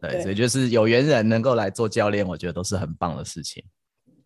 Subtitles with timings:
[0.00, 3.62] 对，对，所以就是有缘人能够来做教练，我觉得都是很棒的事情。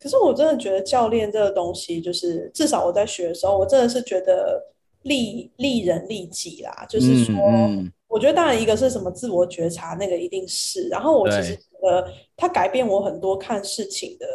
[0.01, 4.61] 可是我真的觉得教练这个东西，就是至少我在学的时候，我真的是觉得
[5.03, 6.87] 利利人利己啦。
[6.89, 10.89] 就是说，嗯嗯、我觉得当然一个是什么自我觉察，那个一定是。
[10.89, 14.27] 然后我其实觉得它改变我很多看事情的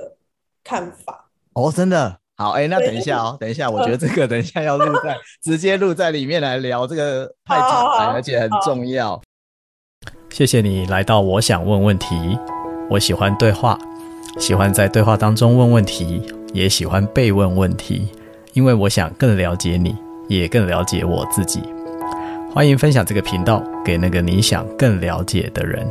[0.63, 1.29] 看法。
[1.54, 2.17] 哦，真的。
[2.39, 7.67] 好，哎、欸，那等一下哦，等一下，我觉得这个等一下要录在 直接录在里面来聊，这个太精
[7.97, 9.19] 彩，而且很重要。
[10.38, 12.15] 谢谢你来到，我想问问题。
[12.91, 13.75] 我喜欢对话。
[14.38, 16.21] 喜欢在对话当中问问题，
[16.53, 18.07] 也喜欢被问问题，
[18.53, 19.95] 因为我想更了解你，
[20.29, 21.63] 也更了解我自己。
[22.53, 25.89] 欢迎分享这个频道给那个你想更了解的人。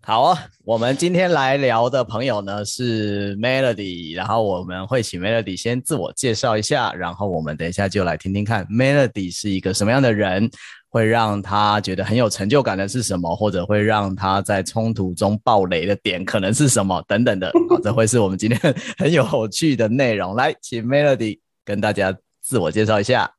[0.00, 10.48] 好啊，我们今天来聊的朋友呢是 Melody，然后我们会请 Melody 先自我介绍一下，然后我们等一下就来听听看 Melody 是一个什么样的人。
[10.90, 20.34] 会让他觉得很有成就感的是什么，或者会让他在冲突中爆雷的点可能是什么等等的，好，这会是我们今天 很有趣的内容。
[20.34, 23.32] 来，请 Melody 跟大家自我介绍一下。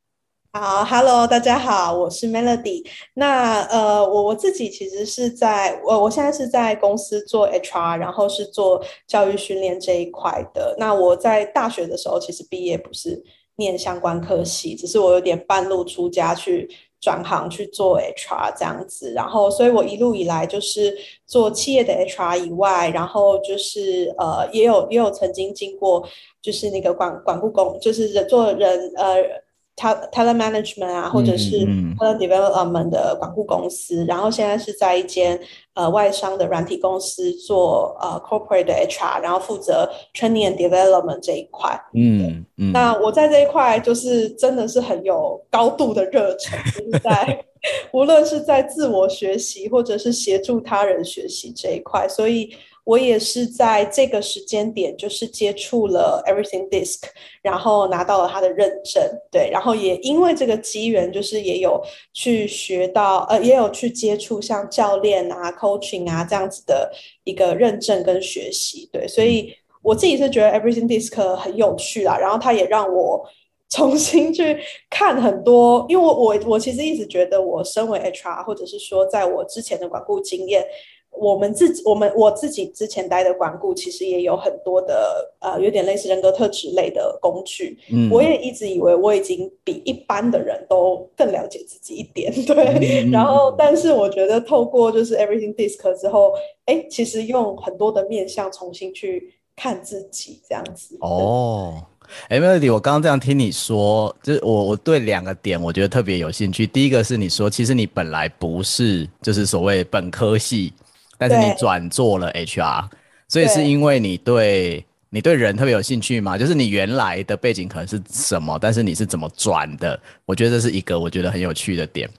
[0.53, 2.85] 好，Hello，大家好，我是 Melody。
[3.15, 10.75] 那呃，我我自己其实是在我我现在是在公司做 HR，然后是做教育训练这一块的。
[10.77, 13.21] 那我在大学的时候其实毕业不是
[13.57, 16.69] 念相关科系，只是我有点半路出家去。
[17.01, 26.07] 转行去做 HR 这样子，然后，所以我一路以来就是做企业的 HR 以外，然后就是呃，也有也有曾经经过，
[26.41, 29.41] 就是那个管管顾工，就是人做人呃。
[29.77, 31.55] Talent management 啊，或者是
[31.97, 35.39] talent development 的管顾公司，嗯嗯，然后现在是在一间
[35.73, 41.79] 呃外商的软体公司做呃 corporate 的 HR，然后负责 training and development 这一块。
[41.93, 47.45] 嗯嗯，那我在这一块就是真的是很有高度的热忱，就是在
[47.91, 52.55] 无论是在自我学习或者是协助他人学习这一块，所以。
[52.83, 56.97] 我也是在这个时间点，就是接触了 Everything DiSC，
[57.43, 61.79] 然后拿到了他的认证，对，然后也因为这个机缘，就是也有
[62.11, 66.91] 去学到，呃，也有去接触像教练啊、coaching 啊这样子的
[67.23, 69.53] 一个认证跟学习，对，所以
[69.83, 73.23] 我自己是觉得 Everything DiSC 很有趣啦，然后他也让我
[73.69, 74.57] 重新去
[74.89, 80.65] 看很多，因为我我我其实一直觉得我身为 HR，或者是说在我之前的管顾经验。
[81.11, 87.77] 我们自己，我们我自己之前待的管顾，其实也有很多的呃，有点类似人格特质类的工具。
[87.91, 93.05] 嗯，我也一直以为我已经比一般的人都更了解自己一点， 对。
[93.05, 96.33] 嗯、然后，但是我觉得透过就是 Everything DiSC 之后，
[96.65, 100.97] 哎，其实用很多的面向重新去看自己，这样子。
[101.01, 101.83] 哦，
[102.29, 106.65] 哎，Melody，我刚刚这样听你说，就是我我对两个点我觉得特别有兴趣。
[106.65, 110.73] 第一个是你说，其实你本来不是就是所谓本科系。
[111.21, 112.89] 但是你转做了 HR，
[113.27, 116.35] 所以是因为你对你对人特别有兴趣吗？
[116.35, 119.99] 就是你原来的背景可能是什么，但是你是怎么转的？
[120.25, 122.09] 我觉得这是一个我觉得很有趣的点。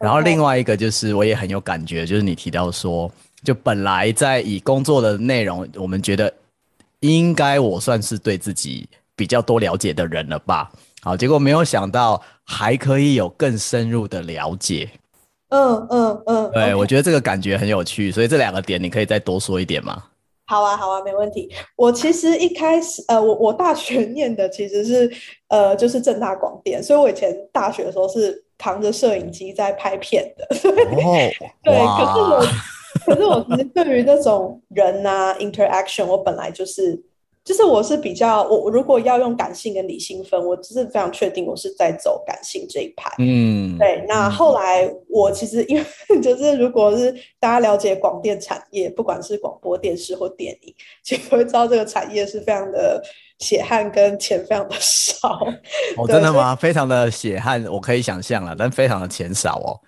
[0.00, 3.08] 然后另外一个就是我也很有感觉，就是你提到说，
[3.44, 6.32] 就本来在以工作的内容，我们觉得
[6.98, 10.68] 应该我算是对自己比较多了解的人了吧？
[11.00, 14.90] 好，结果没有想到还可以有更深入的了解。
[15.50, 16.78] 嗯嗯嗯，对，okay.
[16.78, 20.02] 我觉得这个感觉很有趣，所以这两个点你可以再多说一点吗？
[20.46, 21.50] 好啊，好啊，没问题。
[21.76, 25.10] 我其实一开始，呃，我我大学念的其实是
[25.48, 30.46] 呃，就是正大广电，所以我以前大学的时候是扛着摄影机在拍片的。
[30.56, 31.30] 哦，
[31.62, 32.46] 对，可是我，
[33.06, 37.02] 可是我其实对于那种人啊，interaction，我本来就是。
[37.48, 43.10] 就是我是比较我如果要用感性跟理性分，我就是非常确定我是在走感性这一派。
[43.18, 44.04] 嗯，对。
[44.06, 45.84] 那后来我其实因为
[46.20, 47.10] 就是如果是
[47.40, 53.02] 大家了解广电产业，不管是广播电视或电影，其实会知道这个产业是非常的
[53.38, 55.30] 血汗跟钱非常的少。
[55.96, 56.54] 哦， 真的吗？
[56.54, 59.80] 非常的血汗，我可以想象了，但非常的钱少哦。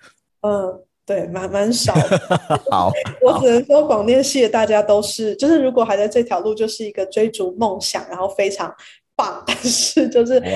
[0.49, 0.81] 嗯。
[1.05, 2.19] 对，蛮蛮少的。
[2.71, 8.73] 好， 我只能说广电系的大家都是，就是如果还在这条路，就是一个追逐梦想，然后非常
[9.15, 10.51] 棒， 但是就是很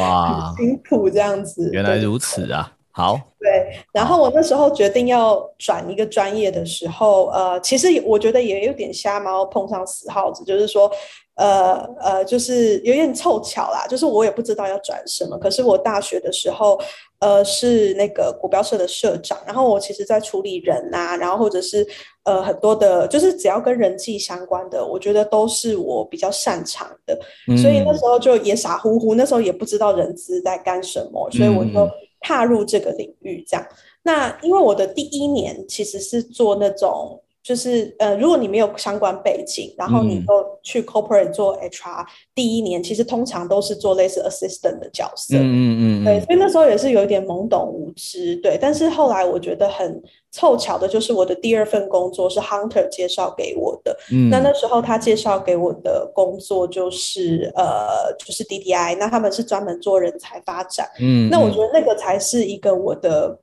[0.57, 1.69] 辛苦这样子。
[1.73, 2.71] 原来如此啊！
[2.91, 3.83] 好，对。
[3.91, 10.89] 然后我那时候决定要转一个专业的时候，呃，其实我觉得也有点瞎猫碰上死耗子，就是说。
[11.35, 15.37] 呃呃，就是有点凑巧啦，就是我也不知道要转什么。
[15.37, 16.79] 可是我大学的时候，
[17.19, 21.85] 呃，是那个国标社的社长，然后我其实在处理人啊，然后或者是
[22.23, 27.19] 呃很多的，就是只要跟人际相关的，我觉得都是我比较擅长的。
[27.49, 27.57] 嗯。
[27.57, 31.89] 所以那时候就也傻乎乎，那时候也不知道人资在干什么，所以我就
[32.21, 33.67] 踏入这个领域这样。
[34.03, 37.21] 那因为我的第一年其实是做那种。
[37.45, 45.37] 就是呃，如果你没有相关背景，然后你又去 corporate 做 HR，嗯、第一年其实通常都是做类似 assistant 的角色。
[45.37, 46.05] 嗯嗯嗯。
[46.05, 48.57] 对，所以那时候也是有一点懵懂无知，对。
[48.59, 50.01] 但是后来我觉得很
[50.31, 53.95] 凑巧的，就是我的第二份工作是 Hunter 介绍给我的。
[54.11, 54.27] 嗯。
[54.31, 60.89] 那那时候他介绍给我的工作就是呃，就是 DDI，那他们是专门做人才发展。
[60.99, 61.29] 嗯。
[61.29, 63.39] 那我觉得那个才是一个我的。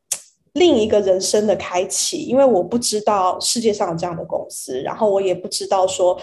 [0.54, 6.19] 另一个人生的开启，因为我不知道世界上有这样的公司，然后我也不知道说，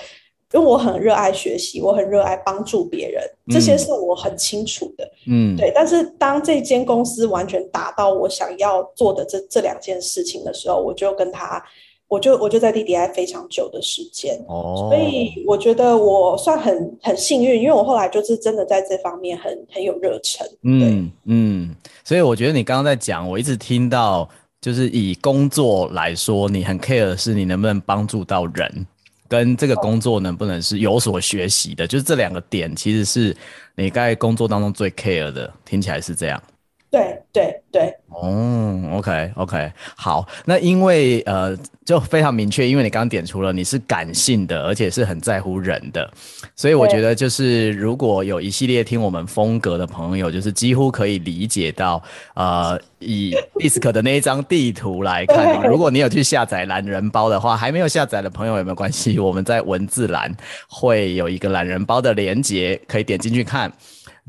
[0.53, 5.71] 因为我很热爱学习，我很热爱帮助别人，这些是我很清楚的，嗯，对。
[5.73, 11.63] 但是当这间公司完全达到我想要做的这这两件事情的时候，我就跟他。
[12.09, 14.89] 我就我就在 DDI 非常久的时间，oh.
[14.89, 20.45] 所以我觉得我算很很幸运，因为我后来就是真的在这方面很很有热忱。
[20.63, 24.27] 嗯嗯，所以我觉得你刚刚在讲，我一直听到
[24.59, 28.87] 就是以工作来说，你很 care 的是你能不能帮助到人，
[29.27, 33.37] 跟这个工作能不能是有所学习的，就是这两个点其实是
[33.75, 36.41] 你在工作当中最 care 的，听起来是这样。
[36.91, 41.55] 对对对，哦，OK OK，好，那因为呃，
[41.85, 46.11] 就非常明确，因为你刚刚点出了你是感性的，而且是很在乎人的，
[46.55, 52.01] 所以我觉得就是如果有一系列听我们风格的朋友，就是几乎可以理解到，
[52.33, 59.19] 呃，以 DISC 的那一张地图来看，如果你有去下载懒人包的话，还没有下载的朋友有没有关系？
[59.19, 60.35] 我们在文字栏
[60.67, 63.71] 会有一个懒人包的连接，可以点进去看。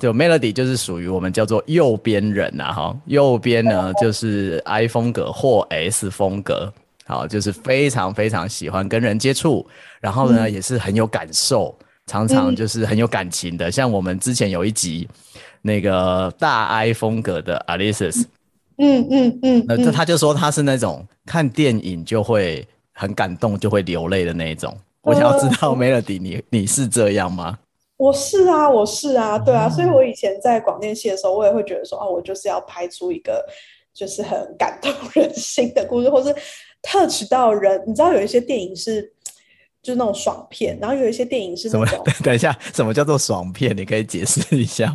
[0.01, 6.73] 就 Melody 就是属于我们叫做右边人呐，哈，右边呢就是 I 风格或 S 风格，
[7.05, 9.65] 好，就是非常非常喜欢跟人接触，
[10.01, 13.69] 然后呢、嗯、也是很有感受，常常就是很有感情的。
[13.69, 15.07] 嗯、像我们之前有一集
[15.61, 18.25] 那个大 I 风格的 Alice，
[18.79, 24.75] 嗯嗯嗯，那、嗯、他就说他是那种看电影就会很感动，就会流泪的那一种。
[25.03, 27.59] 我想要知道 Melody，你你是这样吗？
[28.01, 33.45] 我是啊，我是啊，对啊，所以我以前在广电系的时候，我也会觉得说，哦，我就是要拍出一个
[33.93, 36.35] 就是很感动人心的故事，或是
[36.83, 37.83] touch 到人。
[37.87, 39.03] 你知道有一些电影是
[39.83, 41.69] 就是那种爽片，然后有一些电影是……
[41.69, 41.85] 什么？
[42.25, 43.77] 等一下，什么叫做爽片？
[43.77, 44.95] 你可以解释一下吗？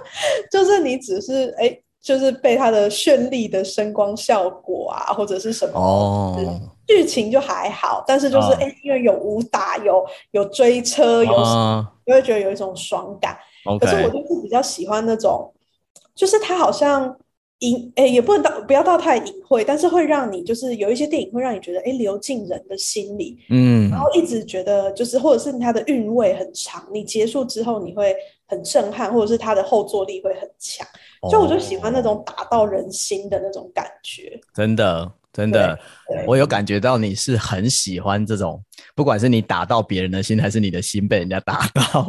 [0.52, 1.68] 就是你只是哎。
[1.68, 6.60] 欸就是被它的绚丽的声光效果啊，或者是什么哦，
[6.92, 13.34] 剧情就还好，但是就是哎、因为有武打，有有追车，有什么，你、哦、会觉得有一种爽感。
[13.80, 15.50] 可是我就是比较喜欢那种，
[16.14, 17.16] 就是他好像
[17.60, 28.14] 隐哎、欸，也不能到不要到太隐晦，但是会让你就是有一些电影会让你觉得哎、欸，流进人的心里，嗯，然后一直觉得就是或者是它的韵味很长，你结束之后你会
[28.46, 30.86] 很震撼，或者是它的后坐力会很强。
[31.30, 35.78] 就我就喜欢那种打到人心的那种感觉，真的真的，
[36.26, 38.62] 我有感觉到你是很喜欢这种，
[38.94, 42.06] 不管是你打到别人的心，还是你的心被人家打到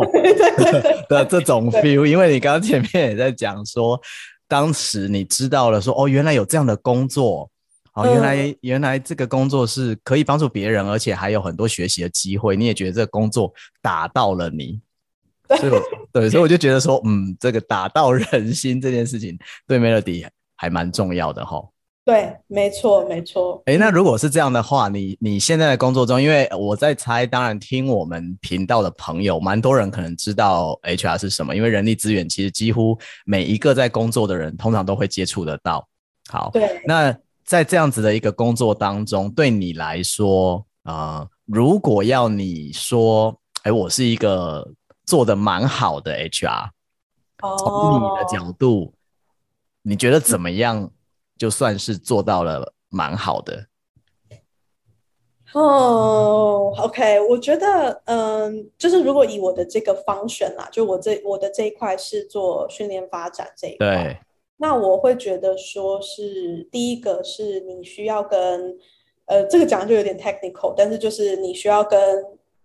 [1.07, 2.05] 的这种 feel。
[2.05, 3.97] 因为你刚刚前面也在讲说，
[4.47, 7.49] 当时你知道了说，哦，原来有这样的工作，
[7.93, 14.81] 哦，原来原来这个工作是可以帮助别人，而且还有很多学习的机会，你也觉得这个工作打到了你。
[15.57, 15.81] 所以我，
[16.11, 20.27] 对，所以我就觉得说，嗯，这个打到人心这件事情，对 Melody
[20.57, 21.69] 还蛮重要的齁。
[22.05, 23.61] 对，没错，没错。
[23.65, 35.87] 哎、欸，那如果是这样的话，你你现在的工作中，因为我在猜，当然听我们频道的朋友，蛮多人可能知道 HR 是什么，因为人力资源其实几乎每一个在工作的人，通常都会接触得到。
[36.29, 36.81] 好，对。
[36.85, 43.29] 那在这样子的一个工作当中，对你来说，啊、呃，如果要你说，
[43.63, 44.65] 哎、欸，我是一个。
[45.05, 46.69] 做的蛮好的 HR，
[47.59, 48.93] 从你的角度，哦，
[49.81, 50.89] 你觉得怎么样？
[51.37, 53.65] 就算是做到了蛮好的。
[55.53, 64.17] 哦，OK，我觉得，嗯，就是如果以我的这个 function 啦，就我这我的这一块是做训练发展这一块，对，
[64.57, 68.77] 那我会觉得说是第一个是你需要跟，
[69.25, 71.99] 呃，这个讲就有点 technical，但是就是你需要跟。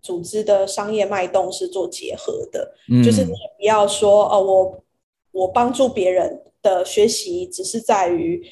[0.01, 4.85] 组织的商业脉动是做结合的，嗯、就是你也不要说哦，我
[5.33, 8.43] 我帮助别人的学习只是在于，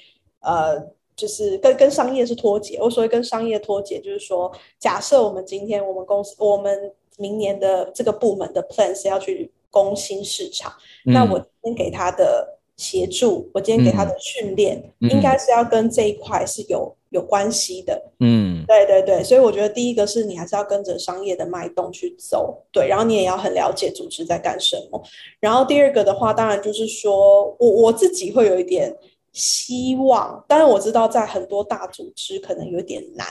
[0.40, 0.78] 呃，
[1.14, 2.78] 就是跟跟商业是脱节。
[2.80, 10.72] 我所谓跟商业脱节，就是说，假设我们今天我们公司我们明年的这个部门的 plan 是要去攻新市场，
[11.06, 16.94] 嗯、那我今天给他的协助，我今天给他的训练，嗯、应该是要跟这一块是有。
[17.16, 25.02] 有关系的，嗯，对对对，所以我觉得第一个是你还是要跟着商业的脉动去走，对，然后你也要很了解组织在干什么。
[25.40, 28.94] 然后第二个的话，当然就是说我我自己会有一点
[29.32, 33.26] 希望，当然我知道在很多大组织可能有点难，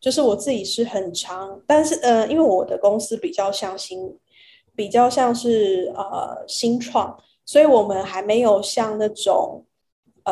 [0.00, 4.16] 就是我自己是很长，但是呃，因为我的公司比较像新，
[4.76, 9.64] 比较像是呃新创，所以我们还没有像那种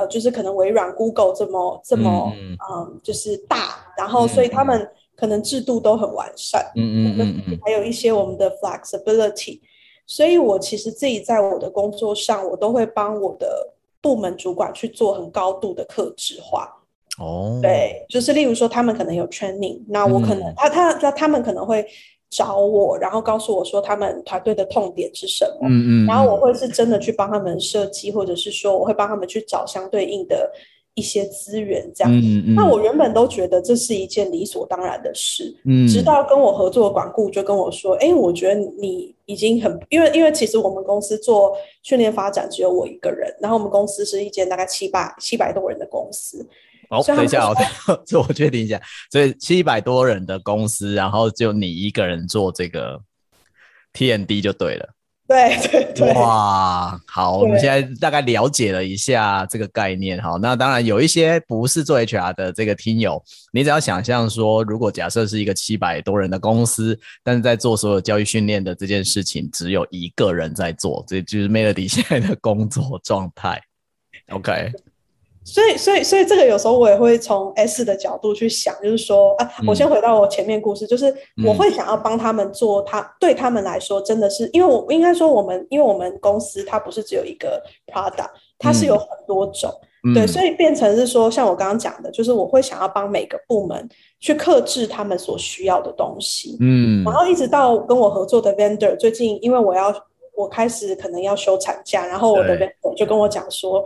[0.01, 9.61] 呃，就是可能微软、Google 这么这么嗯、呃，就是大，然后所以他们可能制度都很完善，嗯嗯嗯嗯，还有一些我们的 flexibility，
[10.07, 13.73] 所以我其实自己在我的工作上，我都会帮我的。
[14.03, 16.71] 部门主管去做很高度的客制化
[17.19, 17.63] 哦，oh.
[17.63, 21.85] 对，就是例如说他们可能有 training，那我可能、嗯、他他他他们可能会
[22.31, 30.51] 找我，然后告诉我说他们团队的痛点是什么，嗯嗯，然后我会是真的去帮他们设计，或者是说我会帮他们去找相对应的。
[30.99, 46.49] 一些资源这样，嗯嗯，那我原本都觉得这是一件理所当然的事，嗯，直到跟我合作的管顾就跟我说，哎，我觉得你已经很，因为因为其实我们公司做训练发展只有我一个人，然后我们公司是一间大概七百七百多人的公司。
[46.91, 47.55] 哦，等一下，我
[48.07, 53.01] 这我确定一下，所以七百多人的公司，然后就你一个人做这个
[53.93, 54.93] T&D 就对了。
[55.29, 60.23] 对对对，哇，好，我们现在大概了解了一下这个概念。
[60.23, 63.21] 好，那当然有一些不是做 HR 的这个听友，
[63.53, 73.61] 你只要想象说，如果假设是一个七百多人的公司，但是在做所有教育训练的这件事情，只有一个人在做，这就是 Melody 现在的工作状态。
[74.29, 74.71] OK。
[75.47, 81.15] 所以，所以，所以这个有时候我也会从 S 的角度去想，就是说，啊，我先回到我前面故事，嗯、就是
[81.47, 89.73] 我会想要帮他们做他，他、嗯、对他们来说真的是，因为我应该说我们，因为我们公司它不是只有一个 product，它是有很多种，
[90.03, 93.89] 嗯、对，所以变成是说，像我刚刚讲的，就是我会想要帮每个部门
[94.19, 99.95] 去克制他们所需要的东西，嗯，然后一直到跟我合作的 vendor，最近因为我要
[100.37, 103.85] 我开始可能要休产假，然后我的 vendor 就跟我讲说。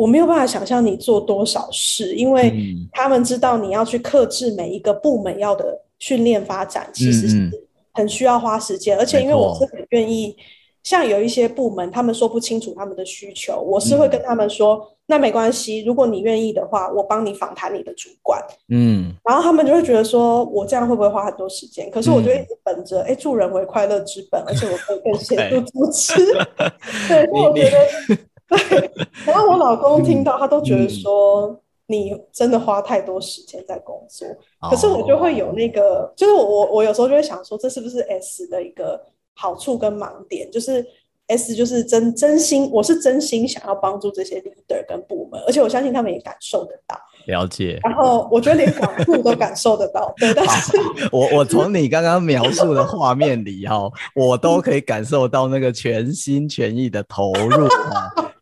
[0.00, 7.50] 我没有办法想象你做多少事，因为他们知道你要去克制每一个部门要的训练发展，其实是
[7.92, 8.96] 很需要花时间。
[8.96, 10.34] 而且因为我是很愿意，
[10.82, 18.42] 像有一些部门，他们说不清楚他们的需求，我是会跟他们说，那没关系，如果你愿意的话，我帮你访谈你的主管。
[18.70, 21.90] 嗯，然后他们就会觉得说，我这样会不会花很多时间？
[21.90, 26.24] 可是我就一直本着，哎，助人为快乐之本，而且我可以更协助 主持。
[27.06, 28.16] 对， 所以我觉得。
[28.50, 28.90] 对，
[29.24, 34.26] 然后我老公听到，他都觉得说你真的花太多时间在工作。
[34.68, 39.00] 可是我就会有那个，就是我我有时候就会想说，这是不是 S 的一个
[39.34, 40.50] 好处跟盲点？
[40.50, 40.84] 就是
[41.28, 46.96] S 就是真真心，我是真心想要帮助这些 leader 跟部门，而且我相信他们也感受得到。
[47.26, 47.78] 了解。
[47.84, 50.12] 然后我觉得连管顾都感受得到。
[50.16, 50.76] 对，但是
[51.12, 57.68] 我我从你刚刚描述的画面里哈，我都可以感受到那个全心全意的投入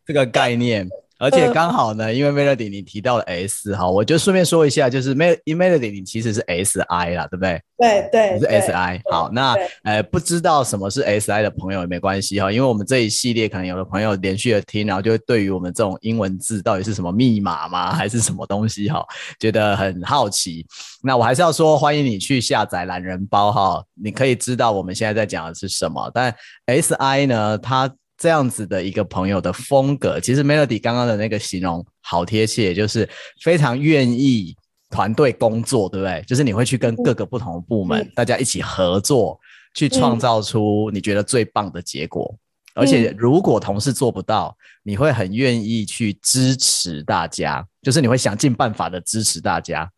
[0.09, 0.89] 这个概念。
[1.21, 7.61] 而且刚好呢，因为 Melody 你提到了 S 哈，我就顺便说一下，就是 Melody 你其实是 SI 啦，对不对？
[7.77, 9.01] 对对，你是 SI。
[9.11, 19.05] 好，那呃不知道什么是 SI 的朋友也没关系哈，因为我们这一系列可能有的朋友连续的听，然后就会对于我们这种英文字到底是什么密码吗， 还是什么东西哈，
[19.41, 20.65] 觉得很好奇。
[21.03, 26.09] 那我还是要说，欢迎你去下载懒人包哈，你可以知道我们现在在讲的是什么。
[26.13, 26.33] 但
[26.67, 33.07] SI 呢，它这样子的一个朋友的风格，其实 Melody 刚刚的那个形容好贴切，就是
[33.41, 34.53] 非常愿意
[34.89, 36.21] 团队工作，对不对？
[36.27, 39.39] 就是你会去跟各个不同的部门，嗯、大家一起合作，
[39.73, 42.29] 去创造出你觉得最棒的结果。
[42.75, 49.89] 嗯、而且如果同事做不到，你会很愿意去支持大家，就是你会想尽办法的支持大家，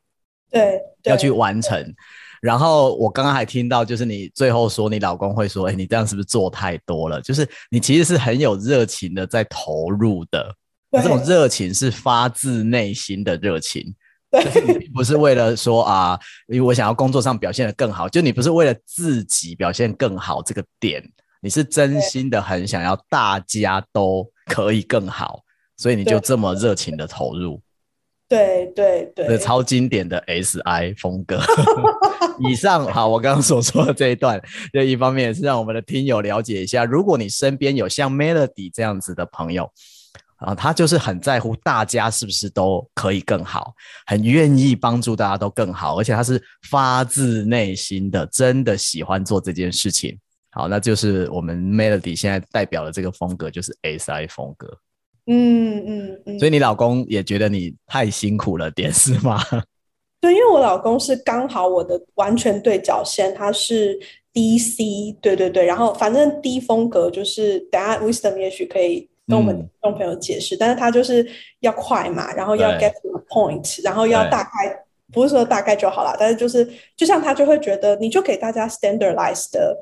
[0.52, 1.92] 对，对要去完成。
[2.42, 7.22] 然后我刚刚还听到，就是你最后说你老公会说，哎，你这样是不是做太多了？
[7.22, 10.52] 就是你其实是很有热情的在投入的，
[10.92, 13.94] 这种热情是发自内心的热情，
[14.32, 21.08] 就是你不是为了说啊，因为我想要工作上表现得更好，就你不是为了自己表现更好这个点，
[21.42, 25.42] 你是真心的很想要大家都可以更好，
[25.78, 27.62] 所以你就这么热情的投入。
[28.76, 31.38] 对对对，超经典的 SI 风格。
[32.50, 39.70] 以上好，我刚刚所说的这一段，就一方面也是让我们的听友了解一下，如果你身边有像 Melody 这样子的朋友，
[40.38, 43.74] 啊，他就是很在乎大家是不是都可以更好，
[44.08, 50.18] 很愿意帮助大家都更好，而且他是发自内心的，真的喜欢做这件事情。
[50.52, 54.68] 好，那就是我们 Melody 现在代表的这个风格，就是 SI 风格。
[55.34, 59.40] 嗯嗯嗯，所以你老公也觉得你太辛苦了点是吗？
[60.20, 63.98] 对，因为我老公是刚好我的完全对角线，他是
[64.34, 71.26] DC，对对对，然后反正 D 风格就是，等下 Wisdom 也许可以跟我们听众朋友解释，嗯、但是他就是
[71.62, 74.84] 要快嘛，然后要 get to the point，然后要大概
[75.14, 79.78] 不是说大概就好了，但是就是就像他就会觉得，你就给大家 standardized 的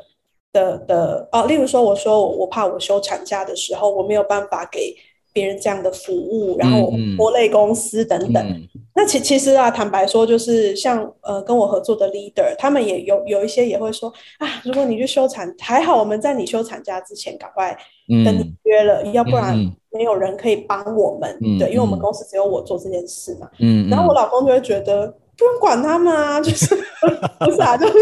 [0.54, 4.96] 的的哦，例如说我说我我怕我休产假的时候我没有办法给。
[5.32, 8.44] 别人这样的服务，然后拖累公司等等。
[8.44, 19.56] 嗯嗯、那其其实啊，坦白说，就是像呃跟我合作的 leader，他们也有有一些也会说啊，如果你去休产，还好我们在你休产假之前赶快跟你约了，嗯、要不然
[19.92, 21.38] 没有人可以帮我们。
[21.42, 23.48] 嗯、对，因为我们公司只有我做这件事嘛。
[23.60, 23.88] 嗯。
[23.90, 25.08] 然后我老公就会觉得
[25.38, 26.76] 不用管他们啊， 就是
[27.40, 27.94] 不是啊，就是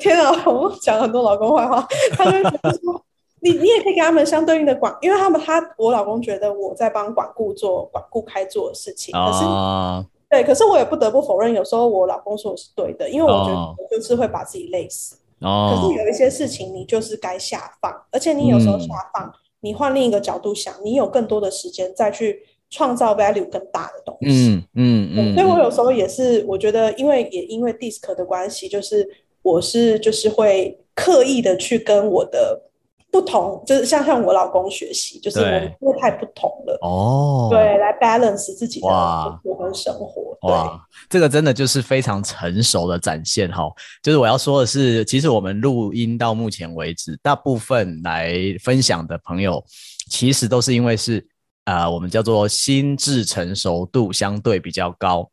[0.00, 3.04] 天啊，我讲很多老公坏话，他就会觉得说。
[3.42, 15.16] 你你也可以给他们相对应的管，因为他们他我老公觉得我在帮管顾做管顾开做的事情，可是、uh, 对，可是我也不得不否认，有时候我老公说我是对的，因为我觉得我就是会把自己累死。
[15.40, 24.28] Uh, 可是有一些事情你就是该下放，而且你有时候下放，嗯、你换另一个角度想，你有更多的时间再去创造 value 更大的东西。
[24.28, 25.34] 嗯嗯嗯。
[25.34, 29.08] 所以我有时候也是，我觉得因为也因为 DISC 的关系，就是
[29.40, 32.66] 我是就是会刻意的去跟我的。
[33.10, 40.36] 不同就是像像我老公学习，就是我们因为太不同了哦，对，来 balance 自己的工作跟生活。
[40.42, 43.68] 哇，对这个真的就是非常成熟的展现哈。
[44.02, 49.62] 就是我要说的是，其实我们录音到目前为止，大部分来分享的朋友，
[50.08, 51.18] 其实都是因为是
[51.64, 55.28] 啊、呃，我们叫做心智成熟度相对比较高。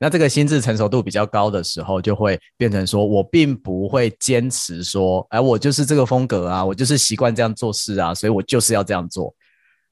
[0.00, 9.34] 那这个心智成熟度比较高的时候，就会变成说，我并不会坚持说，哎，我就是这个风格啊，我就是习惯这样做事啊，所以我就是要这样做。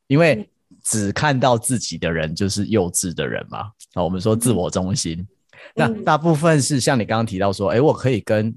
[0.07, 0.49] 因为
[0.85, 3.71] 只看到自己的人就是幼稚的人嘛。
[3.95, 5.27] 好，我们说自我中心。
[5.75, 8.55] 那大部分是像你刚刚提到说，哎，我可以跟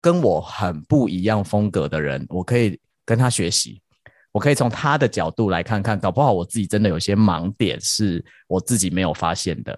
[0.00, 3.82] 跟我很不一样风格的人，我可以跟他学习，
[4.30, 9.76] 我可以从他的角度来看看，搞不好我自己真的有些盲点是我自己没有发现的。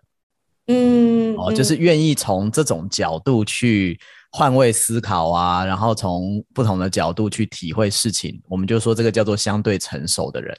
[0.66, 3.98] 嗯，哦，就是愿意从这种角度去
[4.32, 10.56] 换位思考啊，然后从不同的角度去体会事情，我们就说这个叫做相对成熟的人，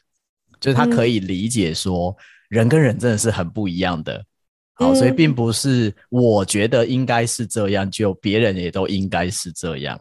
[0.59, 2.13] 就是他可以理解说
[2.49, 4.21] 人跟人真的是很不一样的，
[4.73, 9.97] 好，所以并不是我觉得应该是这样，就别人也都应该是这样。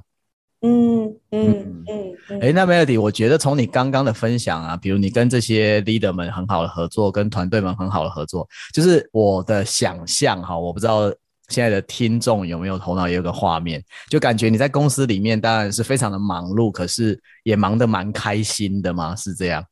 [0.62, 11.10] 嗯嗯嗯，哎、欸，那 Melody，我觉得从你刚刚的分享啊，比如你跟这些 leader 们很好的合作，跟团队们很好的合作，就是我的想象哈，我不知道
[11.48, 19.16] 现在的听众有没有头脑也有个画面，就感觉你在公司里面当然是非常的忙碌，可是也忙得蛮开心的吗？
[19.16, 19.64] 是这样？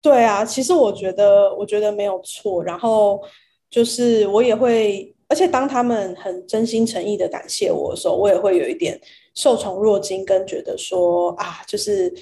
[0.00, 3.20] 对啊，其实我觉得我觉得没有错，然后
[3.68, 8.98] 就是我也会，而且当他们很真心诚意的感谢我的时候，我也会有一点。
[9.36, 12.12] 受宠若惊，跟觉得说啊，就是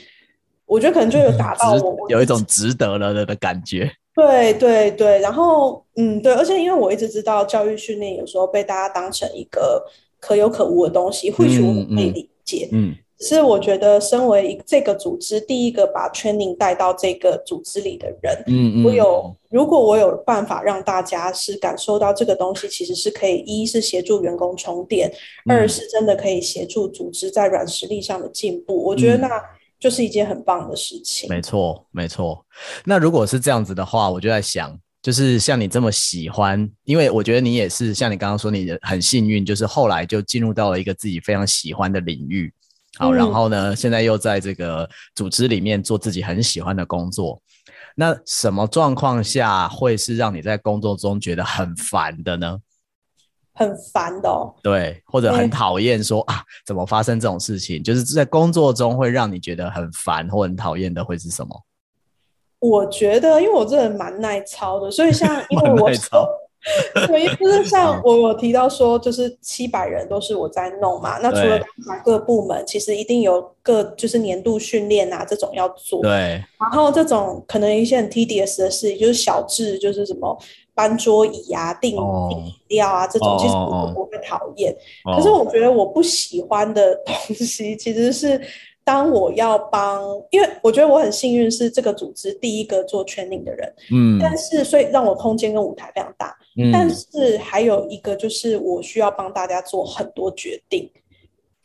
[0.66, 3.90] 我觉得可能就有打到 我，有一种值得了的的感觉。
[4.14, 9.82] 对对对，然后嗯对，而且因为我一直知道教育训练有时候被大家当成一个
[10.20, 12.90] 可有可无的东西，或许我们可以理解，嗯。
[12.90, 25.10] 嗯是我觉得，身为这个组织第一个把 training 带到这个组织里的人，嗯嗯，我有如果我有办法让大家是感受到这个东西，其实是可以一是协助员工充电，
[25.48, 28.82] 嗯、二是真的可以协助组织在软实力上的进步。
[28.82, 29.28] 我觉得那
[29.78, 31.28] 就是一件很棒的事情。
[31.28, 32.44] 没错，没错。
[32.84, 42.52] 那如果是这样子的话，我就在想，就是像你这么喜欢，因为我觉得你也是像你刚刚说，你很幸运，就是后来就进入到了一个自己非常喜欢的领域。
[42.96, 47.40] 好，然后呢，嗯、现在又在这个组织里面做自己很喜欢的工作，
[47.96, 52.58] 那什么状况下会是让你在工作中觉得很烦的呢？
[53.52, 54.54] 很烦的哦。
[54.62, 57.82] 对，或者很讨厌说、欸、啊，怎么发生这种事情？
[57.82, 61.64] 就是在工作中会让你觉得很烦或很讨厌的会是什么？
[62.60, 66.28] 我觉得，因为我这人蛮耐操的，所以像 因为我耐操。
[67.06, 71.18] 对，就是像我有提到说，就是七百人都是我在弄嘛。
[71.18, 71.60] 那除了
[72.04, 76.00] 各部门，其实一定有各就是年度训练啊这种要做。
[76.02, 76.42] 对。
[76.58, 80.36] 然后这种可能一些很 tedious 的事情，就是小智，就是什么
[80.74, 81.96] 搬桌椅啊、订
[82.30, 84.74] 订饮料啊这种，其实我不会讨厌。
[85.16, 88.40] 可是我觉得我不喜欢的东西，其实是。
[88.84, 100.90] 当我要帮，因为我觉得我很幸运是这个组织第一个做 training 的人，嗯，但是所以让我空间跟舞台非常大，嗯，但是还有一个就是我需要帮大家做很多决定，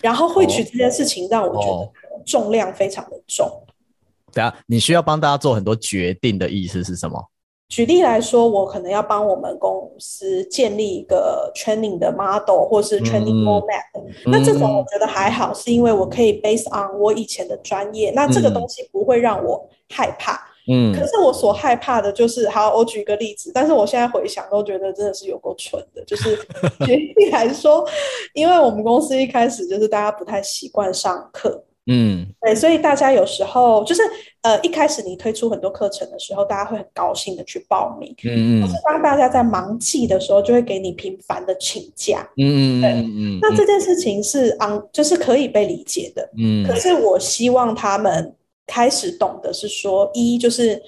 [0.02, 1.92] 然后会取这件事情让我觉得
[2.26, 3.46] 重量非常的重。
[3.46, 7.22] 哦哦、等下，你需要帮大家做很多决定的意思是什么？
[7.70, 13.86] 举例来说，我可能要帮我们公司建立一个 training 的 model，或是 training format，。
[13.96, 20.42] 嗯、那这种我觉得还好，是因为我可以 based on 我以前的专业，嗯、那这个东西不会让我害怕。
[20.68, 26.04] 嗯，可是我所害怕的就是，好，我举一个例子，但是我现在回想都觉得真的是有够蠢的。
[26.06, 26.36] 就是
[26.86, 27.88] 举例来说，
[28.34, 31.64] 因为我们公司一开始就是大家不太习惯上课。
[31.92, 34.04] 嗯，对，所以大家有时候就是，
[34.44, 38.14] 呃，一开始你推出很多课程的时候，大家会很高兴的去报名。
[38.24, 38.62] 嗯嗯。
[38.62, 42.30] 可是当大家在忙季的时候，就会给你频繁的请假。
[42.38, 43.40] 嗯嗯对嗯嗯。
[43.42, 46.30] 那这件事情是昂，就是可以被理解的。
[46.38, 46.64] 嗯。
[46.64, 48.36] 可是我希望他们
[48.68, 50.80] 开始懂得是说，一就是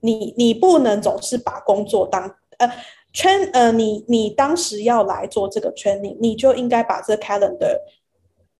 [0.00, 2.68] 你你不能总是把工作当呃
[3.12, 7.76] 圈呃你你当时要来做这个 training，你就应该把这个 calendar。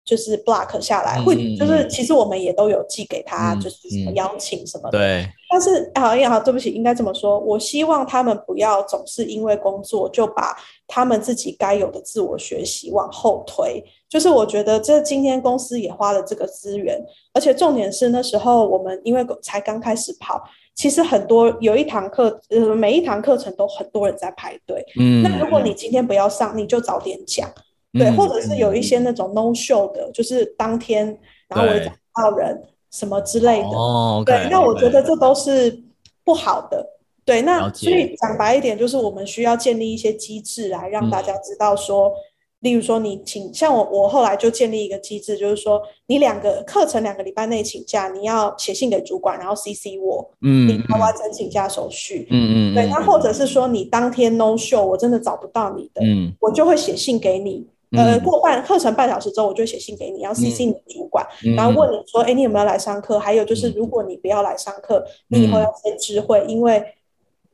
[0.08, 4.98] 就是 block 下来，会、嗯、就是其实我们也都有寄给他，嗯、就是什么邀请什么的。
[4.98, 5.28] 对。
[5.50, 7.38] 但是好也好，对不起，应该这么说。
[7.38, 13.84] 我希望他们不要总是因为工作就把他们自己该有的自我学习往后推。
[14.08, 16.98] 就是我觉得这今天公司也花了这个资源，
[17.34, 20.42] 而且重点是那时候我们因为才刚开始跑，
[20.74, 24.82] 其实很多有一堂课，呃，每一堂课程都很多人在排队。
[24.98, 25.22] 嗯。
[25.22, 27.50] 那如果你今天不要上，你就早点讲。
[27.92, 31.06] 对，或者是有一些那种 no show 的，嗯、就是当天，
[31.48, 33.68] 然后我也找不到人什么之类的。
[33.68, 35.82] 哦，对，那我觉得这都是
[36.22, 36.86] 不好的。
[37.24, 42.12] 对，那所以讲白一点，就是我们需要建立一些机制来让大家知道说，嗯、
[42.60, 57.66] 例如说你请，像我，我后来就建立一个机制，就是说你两个课程两个礼拜内请假，你要写信给主管，然后 CC 我，嗯，你要完成请假手续，嗯嗯，对，那或者是说你当天 no show，我真的找不到你的，嗯，我就会写信给你。
[57.92, 63.18] 呃，过半课程半小时之后，我就写信给你，然后 CC 你的主管，嗯、然后问你说，哎、嗯，你有没有来上课？
[63.18, 64.98] 还有就是，如果你不要来上课，
[65.30, 66.84] 嗯、你以后要先知会，因为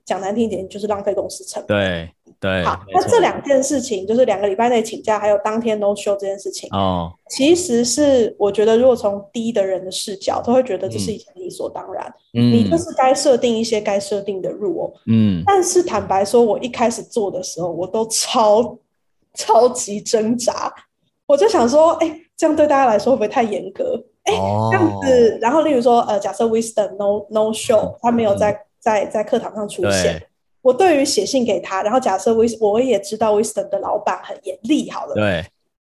[0.04, 1.78] 讲难听一点，就是浪费公司成本。
[1.78, 2.64] 对对。
[2.64, 12.12] 好，那这两件事情，就是两个礼拜内请假，还有当天 no show 这件事情，哦，其实是我觉得，如果从低的人的视角，都会觉得这是一件理所当然。
[12.34, 12.50] 嗯。
[12.50, 14.92] 你就是该设定一些该设定的 rule。
[15.06, 15.44] 嗯。
[15.46, 18.76] 但是坦白说，我一开始做的时候，我都超。
[19.38, 20.72] 超级挣扎，
[21.26, 24.00] 我就想说，哎、欸，这样对大家来说会不会太严格？
[24.22, 24.32] 哎、
[24.70, 30.28] 这样子，然后例如说，呃，假设 Wisdom no no show，他没有在、嗯、在在课堂上出现，对
[30.62, 35.44] 我对于写信给他，然后假设 Wisdom 我也知道 Wisdom 的老板很严厉，好了，对。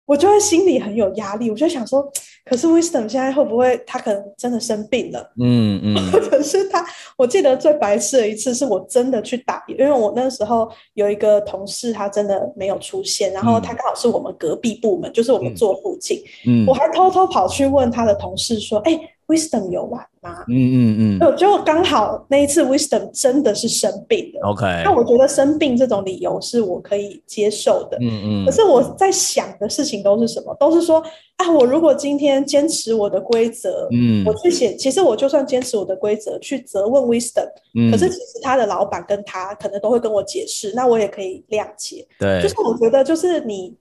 [0.08, 2.12] 我就会心里很有压力，我就想说，
[2.46, 5.20] 可是 Wisdom 现在会不会他可能真的生病了？
[5.40, 6.84] 嗯嗯，嗯 或者是他，
[7.18, 19.14] 我记得最白痴的一次是我真的去打，因为我那时候有一个同事他真的没有出现，然后他刚好是我们隔壁部门，嗯、就是我们做附近，嗯，我还偷偷跑去问他的同事说，哎、欸。
[19.28, 20.44] Wisdom 有玩吗？
[20.48, 24.50] 嗯嗯嗯，就刚好那一次 Wisdom 真的是生病了。
[24.50, 27.98] OK，那我觉得生病这种理由是我可以接受的。
[28.00, 30.56] 嗯嗯，可是我在想的事情都是什么？
[30.60, 31.04] 都是说
[31.36, 42.08] 啊，我如果今天坚持我的规则，嗯，我去写，其实我就算坚持我的规则去责问 Wisdom，嗯，可是其实他的老板跟他可能都会跟我解释，那我也可以谅解。
[42.18, 43.76] 对，就是我觉得就是你。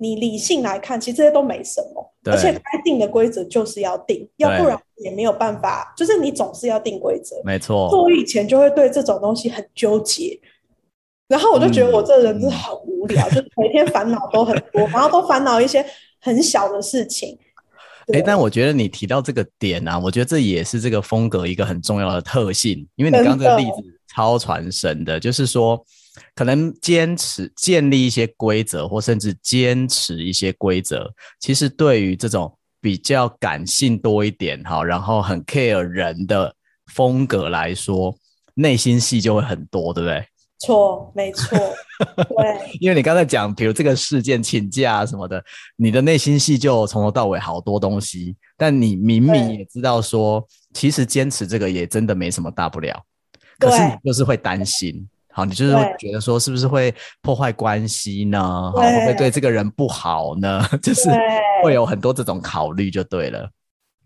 [0.00, 5.92] 你理性来看，其实这些都没什么，而且该定的规则就是要定，要不然也没有办法。
[5.96, 7.90] 就是你总是要定规则，没错。
[7.90, 10.38] 我以前就会对这种东西很纠结，
[11.26, 15.84] 然后我就觉得我这人是很无聊，嗯、就是每天烦恼都很多，然后都烦恼一些
[16.20, 17.36] 很小的事情。
[18.12, 23.82] 哎、欸，但我觉得你提到这个点啊，我觉得这也是这个风格一个很重要的特性，因为你刚刚这个例子
[24.14, 25.84] 超传神的，的就是说。
[26.34, 36.54] 可能坚持建立一些规则，或甚至坚持一些规则，其实对于这种比较感性多一点哈，然后很 care 人的
[36.92, 38.14] 风格来说，
[38.54, 40.24] 内心戏就会很多，对不对？
[40.60, 42.70] 错，没错，对。
[42.80, 45.42] 因为你刚才讲，比如这个事件请假什么的，
[45.76, 53.00] 你的内心戏就从头到尾好多东西，但你明明也知道说，其实坚持这个也真的没什么大不了，
[53.58, 55.08] 可是你就是会担心。
[55.38, 58.72] 好，你就是会觉得说，是不是会破坏关系呢？
[58.74, 60.60] 会不会对这个人不好呢？
[60.82, 61.08] 就是
[61.62, 63.48] 会有很多这种考虑，就对了。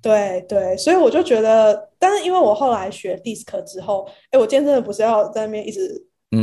[0.02, 5.90] 对对，所以我就觉得，但是因为我后来学 DISC 之后，哎，我今天真的不是要在那边一直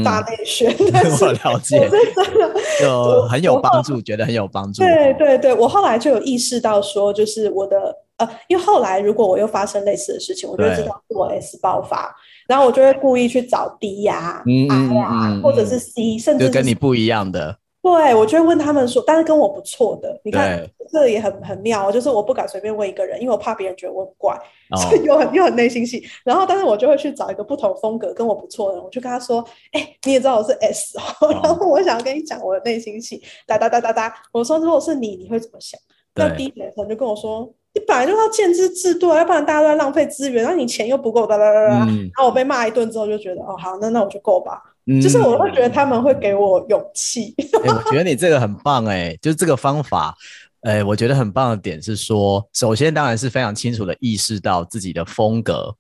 [0.04, 4.82] 大内宣， 嗯、但是我了解，我是真的就很有帮助，觉得很有帮助。
[4.82, 12.12] 对对对，我后来就有意识到说，就是我的呃，因为后来如果我又发生类似的事情，我就知道我 S 爆发。
[12.50, 17.56] 然后我就会故意去找 D 呀、嗯、I 呀，或者是 C，甚至是跟你不一样的。
[17.82, 24.36] 对，我就会问他们说，但是跟我不错的，你看对这也很很妙，就是我不敢随便问一个人，因为我怕别人觉得我很怪，
[24.72, 26.04] 哦、所以又很又很内心戏。
[26.26, 34.14] 然后，但是我就会去找一个不同风格跟我不错的人，我就跟他说，哎、欸，你也知道我是 S，、哦哦、然后我想要跟你讲我的内心戏，哒哒哒哒哒。
[34.34, 35.80] 我说如果是你，你会怎么想？
[36.14, 37.48] 对那 D 可能就跟我说。
[37.80, 44.62] 你本来就要建制制度，要不然大家都在浪费资源，然后你钱又不够，哒哒哒哒，然后我被骂一顿之后，就觉得哦，好，那那我就够吧。
[44.86, 47.34] 嗯、就是我会觉得他们会给我勇气。
[47.38, 50.16] 欸、我觉得你这个很棒哎、欸， 就是这个方法，
[50.62, 55.74] 哎、欸，我觉得很棒的点是说，首先当然是非常清楚的意识到自己的风格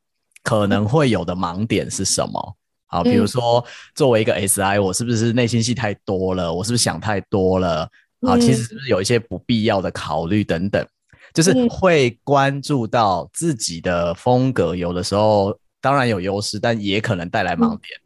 [0.43, 2.55] 可能会有的盲点是什么。
[2.85, 3.63] 好，比如说
[3.95, 6.53] 作为一个 SI，我是不是内心戏太多了？
[6.53, 7.89] 我是不是想太多了？
[8.27, 10.85] 好，其实是不是有一些不必要的考虑等等？
[11.33, 17.99] 就是会关注到自己的风格，有的时候当然有优势，但也可能带来盲点。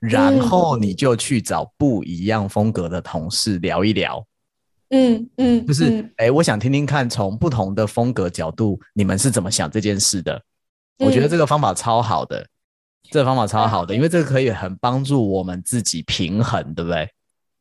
[0.00, 4.22] 然后你就去找不一样风格的同事聊一聊，
[4.90, 10.38] 嗯嗯，就是哎、欸，我想听听看，从不同的风格角度，你们是怎么想这件事的？
[10.98, 12.46] 我觉得这个方法超好的，
[13.10, 17.08] 这个方法超好的，因为这个可以很帮助我们自己平衡，对不对？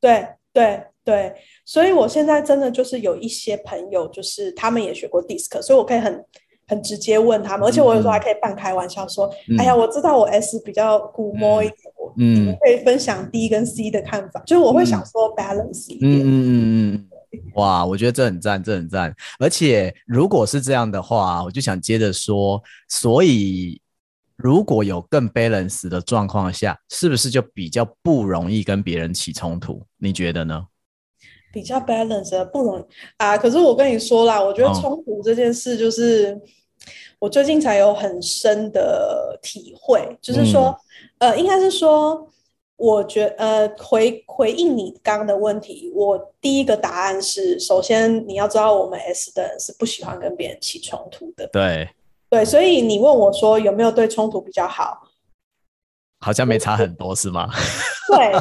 [0.01, 1.33] 对对对，
[1.65, 6.23] 所以我现在真的就是有一些朋友，就是他们也学过 DISC，所以我可以很。
[6.65, 11.77] 很直接问他们，而且我有时候还可以半开玩笑说：“嗯、哎呀，我知道我 S 比较古摸一点，
[12.17, 14.39] 嗯、可以分享 D 跟 C 的看法。
[14.39, 16.09] 嗯”就是我会想说 balance 一点。
[16.09, 17.09] 嗯嗯嗯嗯。
[17.55, 19.13] 哇，我觉得这很赞，这很赞。
[19.39, 23.79] 而且如果是这样的话，我就想接着说，所以
[24.37, 29.85] 如果有更 balance 的状况下，是不是就比较不容易跟别人起冲突？
[29.97, 30.65] 你觉得呢？
[31.53, 32.83] 比较 balance 的不容易
[33.17, 36.41] 啊，可是我跟你说啦，我觉得冲突这件事就是
[37.19, 40.75] 我最近才有很深的体会，就是说，
[41.19, 42.27] 嗯、呃，应该是说，
[42.75, 51.87] 我觉呃，回回应你刚刚的问题，我第一个答案是，首先你要知道，我们 S 的人是不喜欢跟别人起冲突的，对，
[52.29, 55.07] 对，所以你问我说有没有对冲突比较好？
[56.23, 57.49] 好像没差很多是吗？
[58.07, 58.31] 对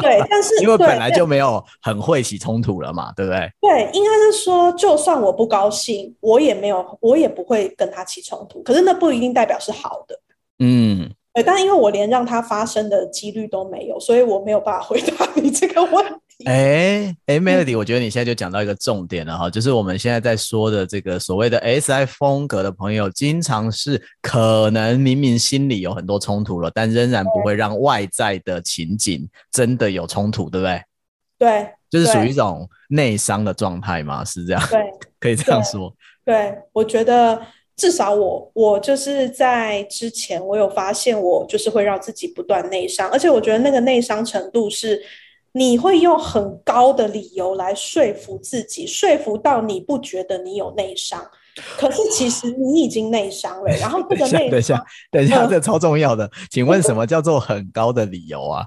[0.00, 3.50] 对，但是 因为本来就没有很会起冲突了嘛，对不对？
[3.60, 8.62] 对，应该是说，就算我不高兴，我也没有，我也不会跟他起冲突。
[8.62, 10.20] 可是那不一定代表是好的。
[10.58, 11.10] 嗯。
[11.32, 16.29] 对，但因为我连让它发生的几率都没有，所以我没有办法回答你这个问题。
[16.46, 30.82] 哎哎、Melody，我觉得你现在就讲到一个重点了哈，嗯、就是我们现在在说的这个所谓的 SI 风格的朋友，经常是可能明明心里有很多冲突了，但仍然不会让外在的情景真的有冲突，对不对？
[31.38, 34.62] 对，就是属于一种内伤的状态嘛，是这样？
[34.70, 34.80] 对，
[35.20, 35.94] 可以这样说。
[36.24, 37.40] 对，对，我觉得。
[37.76, 45.00] 至少我我就是在之前，我有发现我就是会让自己不断内伤，而且我觉得那个内伤程度是，
[45.52, 51.24] 你会用很高的理由来说服自己，说服到你不觉得你有内伤，
[51.76, 53.70] 可是其实你已经内伤了。
[53.76, 58.66] 然后这个 内伤，等一下，等一下，这超重要的，嗯、请问什么叫做很高的理由啊？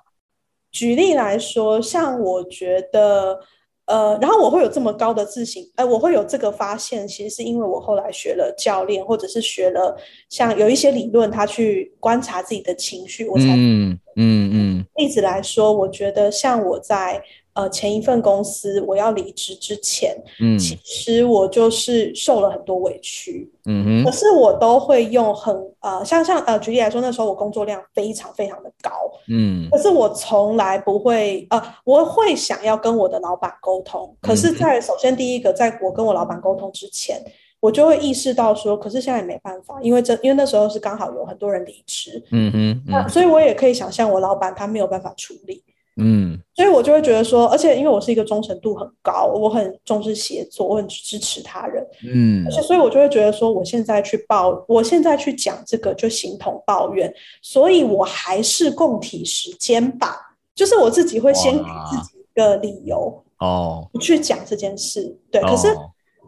[0.71, 3.39] 举例来说，像我觉得。
[3.85, 9.95] 呃，然后我会有这么高的自信，呃，我会有这个发现，其实是因为我后来学了教练，或者是学了
[10.29, 14.79] 像有一些理论，他去观察自己的情绪，我才嗯嗯嗯。
[14.79, 17.21] 嗯例子来说，我觉得像我在。
[17.53, 28.91] 呃，前一份公司我要离职之前，嗯，其实我就是受了很多委屈，嗯哼，可是我都会用很呃，像像呃，举例来说，那时候我工作量非常非常的高，
[29.27, 37.21] 嗯，可是我从来不会呃，我会想要跟我的老板沟通，可是，在首先第一个，在我跟我老板沟通之前，
[37.59, 45.63] 我就会意识到说，可是现在也没办法，因为这因为那时候是刚好有很多人离职，嗯哼，那所以我也可以想象我老板他没有办法处理。
[45.95, 61.59] 嗯，所以我就会觉得说，而且因为我是一个忠诚度很高，我很重视协作，我很支持他人，嗯，而且所以我就会觉得说，我现在去抱，我现在去讲这个就形同抱怨，所以我还是共体时间吧，就是我自己会先给
[61.91, 65.67] 自己一个理由哦，不去讲这件事，对，可是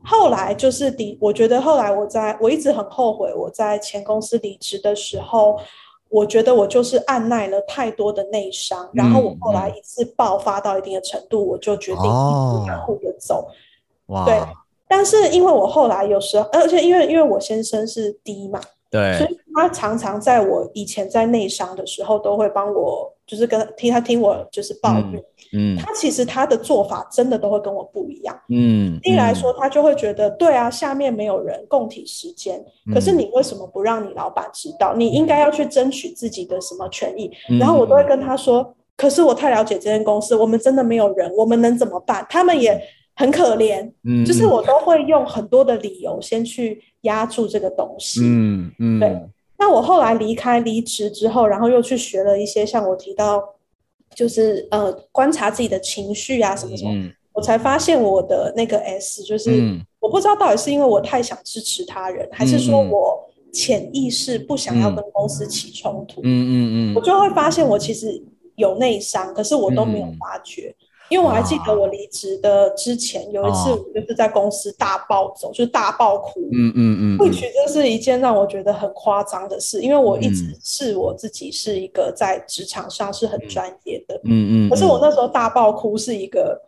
[0.04, 5.60] 后来就是第，我觉得后来我在我一直很后悔我在前公司离职的时候。
[6.16, 13.48] 我觉得我就是按耐了太多的内伤，嗯、然后我后来一次爆发到一定的程度，嗯、我就决定一步一步的走。
[14.08, 14.26] 哇！
[14.26, 14.40] 对，
[14.88, 23.12] 但是因为我后来有时候，而且因为因为我先生是低嘛，对，所以他常常在我以前在内伤的时候，都会帮我。
[23.28, 34.94] 就是跟听他听我就是抱怨，嗯，嗯，他其实他的做法真的都会跟我不一样，嗯，一来说他就会觉得，对啊，下面没有人共体时艰，嗯，可是你为什么不让你老板知道？
[34.96, 37.32] 你应该要去争取自己的什么权益？
[37.50, 42.26] 嗯，然后我都会跟他说，可是我太了解这间公司，我们真的没有人，我们能怎么办？
[42.30, 42.82] 他们也
[43.16, 49.22] 很可怜，嗯，就是我都会用很多的理由先去压住这个东西，嗯嗯，对。
[49.58, 53.42] 那我后来离开离职之后，然后又去学了一些像我提到，
[54.16, 63.20] 就是呃观察自己的情绪啊什么什么，嗯、我才发现我的那个 S 就是我不知道到底是因为我太想支持他人，还是说我
[63.52, 66.22] 潜意识不想要跟公司起冲突。
[66.22, 68.22] 嗯嗯嗯，我就会发现我其实
[68.56, 70.76] 有内伤，可是我都没有发觉。
[71.08, 76.40] 嗯因为我还记得我离职的之前有一次，我就是在公司大暴走，就是大暴哭。
[76.52, 84.20] 嗯嗯嗯，或许这是一件让我觉得很夸张的事，因为我一直是我自己是一个在职场上是很专业的。
[84.24, 84.70] 嗯嗯。
[84.70, 86.60] 可是我那时候大暴哭是一个，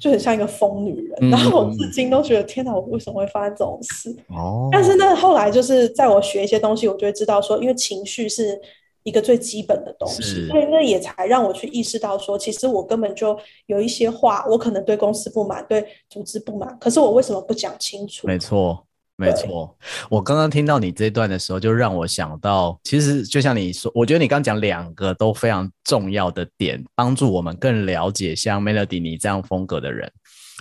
[0.00, 4.16] 就很像一个疯女人，然后我至今都觉得天哪，我为什么会发生这种事？
[4.28, 4.70] 哦。
[4.72, 8.58] 但是那，后来就是在我学一些东西，我就会知道说，因为情绪是。
[9.04, 13.36] 一个最基本的东西，所以那也才让我去意识到说，其实我根本就
[13.66, 18.26] 有一些话，我可能对公司不满，对组织不满，可是我为什么不讲清楚？
[18.26, 18.86] 没错，
[19.16, 19.76] 没错。
[20.08, 30.10] 我刚刚听到你这段的时候，就让我想到，其实就像你说，我觉得你刚讲两个都非常重要的点，帮助我们更了解像 Melody 你这样风格的人。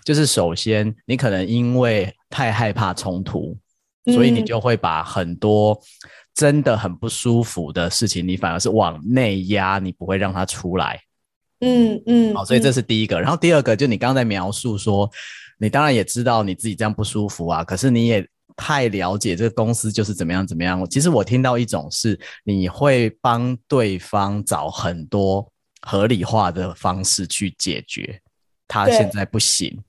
[0.04, 3.56] 就是首先，你可能因为太害怕冲突，
[4.06, 5.80] 所以你就会把很多。
[6.33, 10.99] 真的很不舒服的事情，你反而是往内压，你不会让它出来。
[11.59, 13.21] 嗯嗯，好，所以这是第一个。
[13.21, 15.09] 然后第二个，就你刚刚在描述说，
[15.59, 20.83] 你当然也知道你自己这样不舒服啊，可是你也太了解这个公司就是怎么样怎么样。
[20.89, 25.47] 其实我听到一种是，你会帮对方找很多
[25.81, 28.19] 合理化的方式去解决，
[28.67, 29.79] 他现在不行。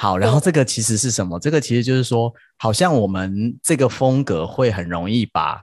[0.00, 1.38] 好，然后这个其实是什么？
[1.38, 5.62] 这个其实就是说，好像我们这个风格会很容易把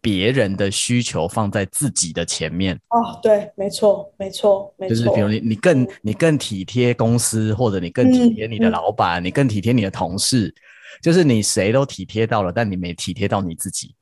[0.00, 2.74] 别人的需求放在自己的前面。
[2.88, 4.96] 哦，对，没错，没错，没错。
[4.96, 10.54] 就是比如你，你更你更体贴公司，或者你更体贴你的老板，嗯，你更体贴你的同事，
[11.02, 13.94] 就是你谁都体贴到了，但你没体贴到你自己。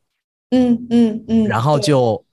[0.51, 1.49] 嗯嗯嗯。
[1.49, 2.25] 然后就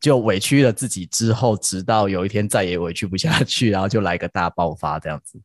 [0.00, 5.40] 就委屈了自己，之后直到有一天再也委屈不下去，然后就来个大爆发这样子。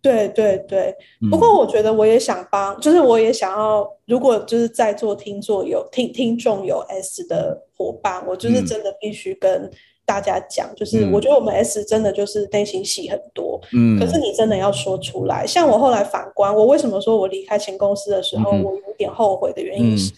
[0.00, 0.94] 对对对，
[1.28, 9.68] 不过我觉得我也想帮，嗯、就是我也想要，如果就是在座听众有听听众有 S 的伙伴，我就是真的必须跟
[10.06, 15.44] 大家讲，嗯、就是我觉得我们 S 真的就是内心戏很多，嗯，可是你真的要说出来。
[15.44, 20.16] 像我后来反观，我为什么说我离开前公司的时候，嗯、我有点后悔的原因是，嗯、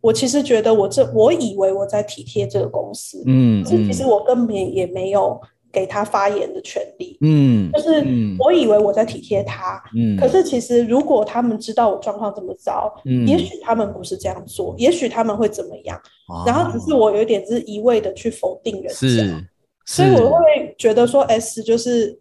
[0.00, 5.40] 我其实觉得我这我以为我在体贴这个公司，嗯，可是其实我根本也没有。
[5.72, 8.04] 给他发言的权利，嗯，就是
[8.38, 15.96] 我以为我在体贴他，嗯，可是其实如果他们知道我状况这么糟，嗯，也许他们不是这样做，也许他们会怎么样，
[16.28, 19.46] 哦、然后只是我有点是一味的去否定人家，是，是，
[19.86, 22.18] 所以我会觉得说 S 就是，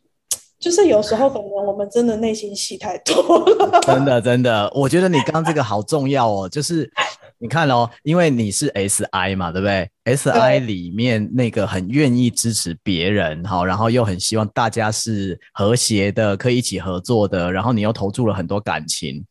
[0.58, 6.90] 就是有时候可能我们真的内心戏太多了，真的真的，我觉得你刚刚这个好重要哦，就是。
[7.38, 19.22] 你看哦，因为你是 S I 嘛，对不对？S I 里面那个很愿意支持别人，好，然后又很希望大家是和谐的，可以一起合作的，然后你又投注了很多感情，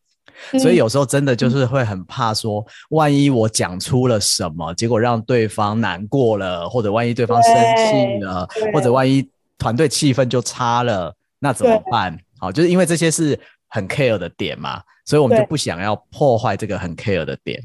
[0.59, 12.15] 所以有时候真的就是会很怕说，万一我讲出了什么，结果让对方难过了，或者万一对方生气了，或者万一团队气氛就差了，那怎么办？
[12.37, 17.59] 好，就是因为这些是很 care 的点嘛，所以我们就不想要破坏这个很 care 的点。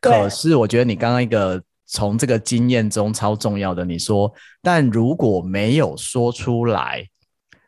[0.00, 7.06] 可是我觉得你刚刚一个从这个经验中超重要的，你说，但如果没有说出来，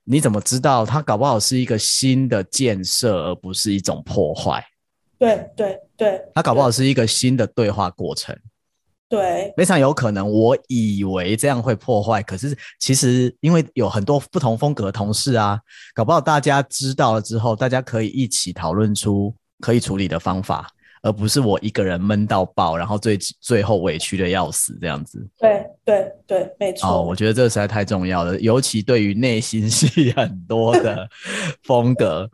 [0.05, 4.65] 你怎么知道它搞不好是一个新的建设，而不是一种破坏？
[5.19, 8.37] 对对对，它搞不好是一个新的对话过程。
[9.09, 10.31] 对，非常有可能。
[10.31, 15.59] 我以为这样会破坏，可是其实因为有很多不同风格的同事啊，
[15.95, 20.69] 搞不好大家知道了之后，大家可以一起讨论出可以处理的方法。
[21.03, 25.25] 而不是我一个人闷到爆，然后最最后委屈的要死这样子。
[25.39, 26.89] 对对对，没错。
[26.89, 31.09] 哦，我觉得这个实在太重要了，尤其对于内心戏 很多的
[31.63, 32.29] 风格，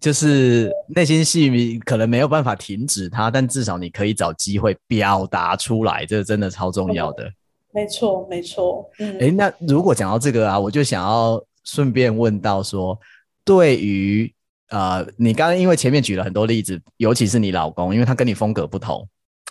[0.00, 7.30] 就是内心戏可能没有办法停止它，但至少你可以找机会表达出来，这个真的超重要的。
[7.72, 8.88] 没错，没错。
[8.98, 9.16] 嗯。
[9.18, 12.98] 诶，那如果讲到这个啊，我就想要顺便问到说，
[13.44, 14.32] 对于。
[14.70, 19.06] 呃，你刚刚因为前面举了很多例子，尤其是你老公，因为他跟你风格不同，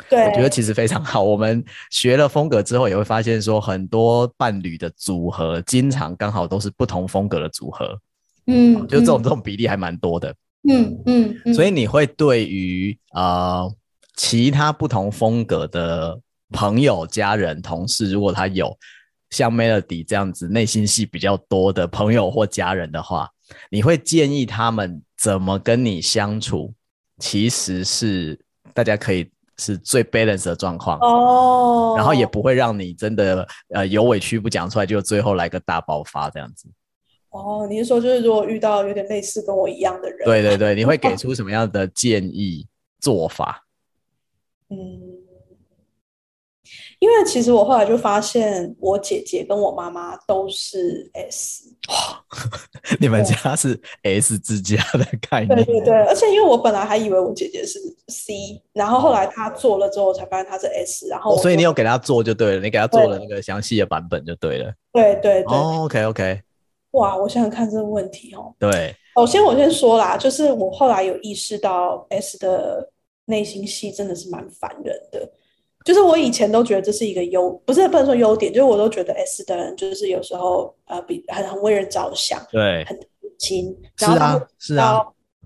[0.09, 1.23] 对，我觉得其实非常好。
[1.23, 7.97] 我们学了风格之后，也会发现说，很多伴侣的组合，经常刚好都是不同风格的组合，
[8.47, 10.35] 嗯，就这种这种比例还蛮多的，
[10.67, 13.73] 嗯嗯，嗯，所以你会对于呃
[14.15, 16.19] 其他不同风格的
[16.51, 18.77] 朋友、家人、同事，如果他有
[19.29, 23.29] 像 Melody 这样子内心戏比较多的朋友或家人的话，
[23.69, 26.73] 你会建议他们怎么跟你相处？
[27.17, 28.37] 其实是
[28.73, 36.67] 大家可以是最 balance 的状况哦，然后也不会让你真的呃有委屈不讲出来，就最后来个大爆发这样子。
[37.29, 42.67] 哦，你是说就是如果遇到有点类似跟我一样的人，对对对，你会给出什么样的建议
[42.99, 43.65] 做法？
[44.69, 45.14] 嗯。
[47.05, 51.65] 因为其实我后来就发现，我姐姐跟我妈妈都是 S。
[51.89, 52.19] 哇，
[52.99, 55.55] 你们家是 S 之家的概念？
[55.55, 57.77] 对对对，而且因为我本来还以为我姐姐是
[58.07, 61.07] C，然后后来她做了之后，我才发现她是 S。
[61.07, 64.73] 然后、哦、所以你有给她做就对了，你给她做了那个详细的版本就对了。
[64.91, 65.55] 对对对。
[65.55, 66.41] 哦，OK OK。
[66.91, 68.51] 哇，我想想看这个问题哦。
[68.57, 68.95] 对。
[69.15, 72.89] 首先我先说啦，就是我后来有意识到 S 的
[73.25, 75.29] 内心戏真的是蛮烦人的。
[75.85, 82.99] 就是我以前都觉得这是一个优，不是不能说优点，就是我都觉得 S 的人就是有时候呃比很很为人着想，对，很
[83.37, 84.99] 亲，然后他会是啊，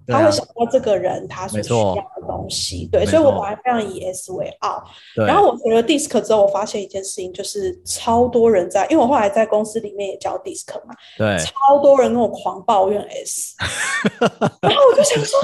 [0.07, 4.81] 他会想到这个人他所需要的东西，对，所以我本来非常以 S 为傲。
[5.27, 13.55] 然后我学了 DISC 之后，我发现一件事情，就是超多人在，因为我后来在公司里面也教 DISC 嘛，对，超多人跟我狂抱怨 S，
[14.63, 15.37] 然后我就想说。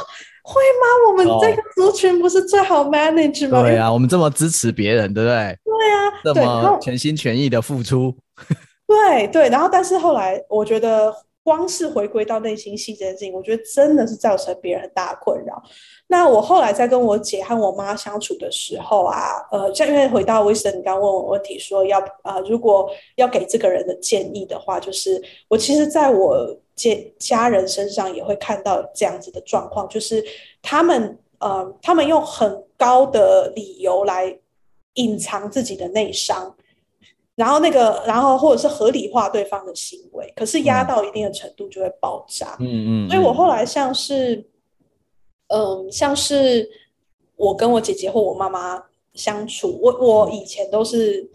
[0.47, 1.09] 会吗？
[1.09, 3.63] 我们这个族群不是最好 manage 吗？
[3.63, 5.57] 对啊，我们这么支持别人，对不对？
[5.63, 8.15] 对啊，这么全心全意的付出。
[8.87, 11.11] 对对，然后但是后来我觉得，
[11.45, 15.61] 光是回归到内心戏这件事情，我觉得真的是造成别人很大的困扰。
[16.07, 26.57] 那我后来在跟我姐和我妈相处的时候啊，呃，像因为回到 Wisdom，你刚问我问题说要啊、呃，如果要给这个人的建议的话，就是我其实在我。
[26.75, 30.21] 家家人身上也会看到这样子的状况，就是
[30.61, 34.37] 他们呃，他们用很高的理由来
[34.95, 36.53] 隐藏自己的内伤，
[37.35, 42.55] 然后那个，然后或者是合理化对方的行为，可是压到一定的程度就会爆炸。
[42.59, 43.09] 嗯嗯，嗯。
[43.09, 44.35] 所以我后来像是，
[45.47, 46.69] 嗯、呃，像是
[47.35, 48.83] 我跟我姐姐或我妈妈
[49.13, 51.29] 相处，我我以前都是。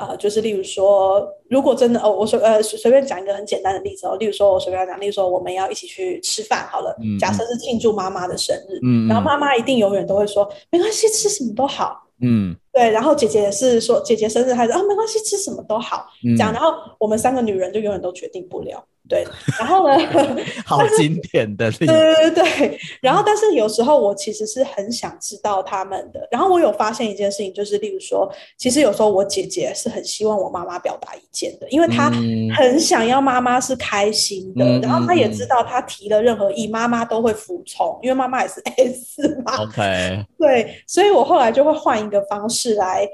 [0.00, 18.84] 呃，就是例如说，如果真的哦，我随呃随便讲一个很简单的例子哦，例如说我随便讲，例如说我们要一起去吃饭好了，嗯、假设是庆祝妈妈的生日，嗯、然后妈妈一定永远都会说没关系，吃什么都好，嗯，对，然后姐姐也是说姐姐生日还是啊没关系，吃什么都好，嗯、这样，然后我们三个女人就永远都决定不了。
[19.08, 19.26] 对，
[19.58, 19.96] 然后呢？
[20.64, 21.86] 好经典的例子。
[21.86, 26.28] 对对对，然后但是有时候我其实是很想知道他们的。
[26.30, 32.10] 然后我有发现一件事情，就是例如说，其实有时候我姐姐是很希望我妈妈表达意见的，因为她
[32.54, 39.56] 很想要妈妈是开心的，嗯、然后她也知道她提了任何意，妈妈都会服从，因为妈妈也是 S 嘛。
[39.62, 40.24] OK。
[40.38, 43.08] 对，所以我后来就会换一个方式来。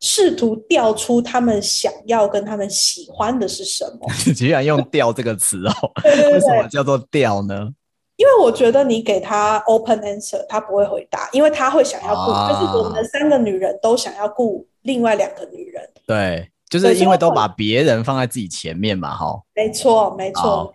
[0.00, 4.06] 试图调出他们想要跟他们喜欢的是什么？
[4.26, 5.72] 你居然用“调”这个词哦？
[6.04, 7.68] 为什么叫做“调”呢？
[8.16, 15.82] 因为我觉得你给他 open answer，他不会回答，因为他会想要顾，啊、就是我们三个女人都想要顾另外两个女人。
[16.06, 19.38] 对，就是因为都把别人放在自己前面嘛，哈。
[19.54, 20.72] 没错，没错。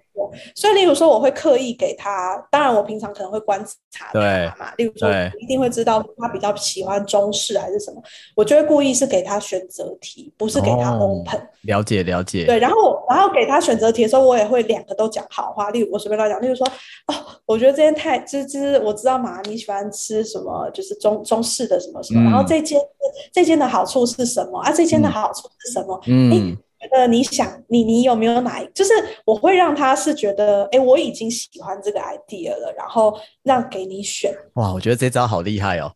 [0.55, 2.37] 所以，例如说，我会刻意给他。
[2.51, 4.19] 当然，我平常可能会观察他
[4.59, 4.73] 嘛。
[4.77, 5.09] 例如说，
[5.39, 8.01] 一定会知道他比较喜欢中式还是什么，
[8.35, 11.39] 我就会故意是给他选择题，不是给他 open。
[11.39, 12.45] 哦、了解，了解。
[12.45, 15.69] 对，然后，然后给他选择题的时候，我也会两个都讲好话。
[15.71, 16.65] 例如，我随便乱讲，例如说，
[17.07, 22.21] 哦，我觉得这间太滋滋，我知道嘛，你喜欢吃什么，就是中中式的什么什么。
[22.21, 22.79] 嗯、然后这间
[23.33, 24.71] 这间的好处是什么啊？
[24.71, 25.99] 这间的好处是什么？
[26.07, 26.31] 嗯。
[26.31, 28.91] 欸觉得你想你你有没有哪一就是
[29.23, 34.33] 我会让他是觉得哎，我已经喜欢这个 idea 了，然后让给你选。
[34.55, 35.93] 哇，我觉得这招好厉害哦！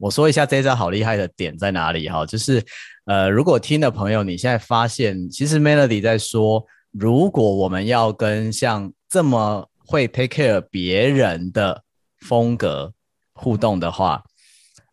[0.00, 2.60] 我说一下这招好厉害的点在哪里哈，就是
[3.06, 11.82] 呃，如果听的朋友你现在发现，其实 Melody 在说，如果我们要跟像这么会 take care 别人的
[12.18, 12.92] 风格
[13.34, 14.24] 互动的话，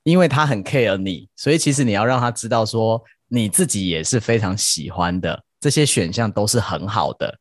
[0.04, 3.02] 因为他很 care 你，所以其实你要让他知道说。
[3.34, 7.34] 你自己也是非常喜欢的，这些选项都是很好的，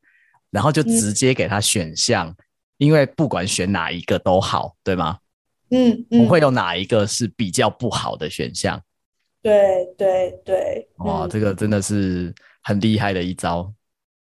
[0.48, 2.36] 然后就直接给他选项，嗯、
[2.76, 5.18] 因为不管选哪一个都好，对吗？
[5.70, 8.80] 嗯，不、嗯、会有哪一个是比较不好的选项。
[9.42, 12.32] 对对对，哇，嗯、这个真的是
[12.62, 13.68] 很厉害的一招，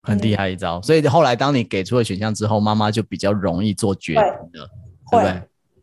[0.03, 0.77] 很厉害一招。
[0.77, 4.69] 嗯、所以后来当你给出了选项之后，妈妈就比较容易做决定了，
[5.09, 5.41] 对，对不对？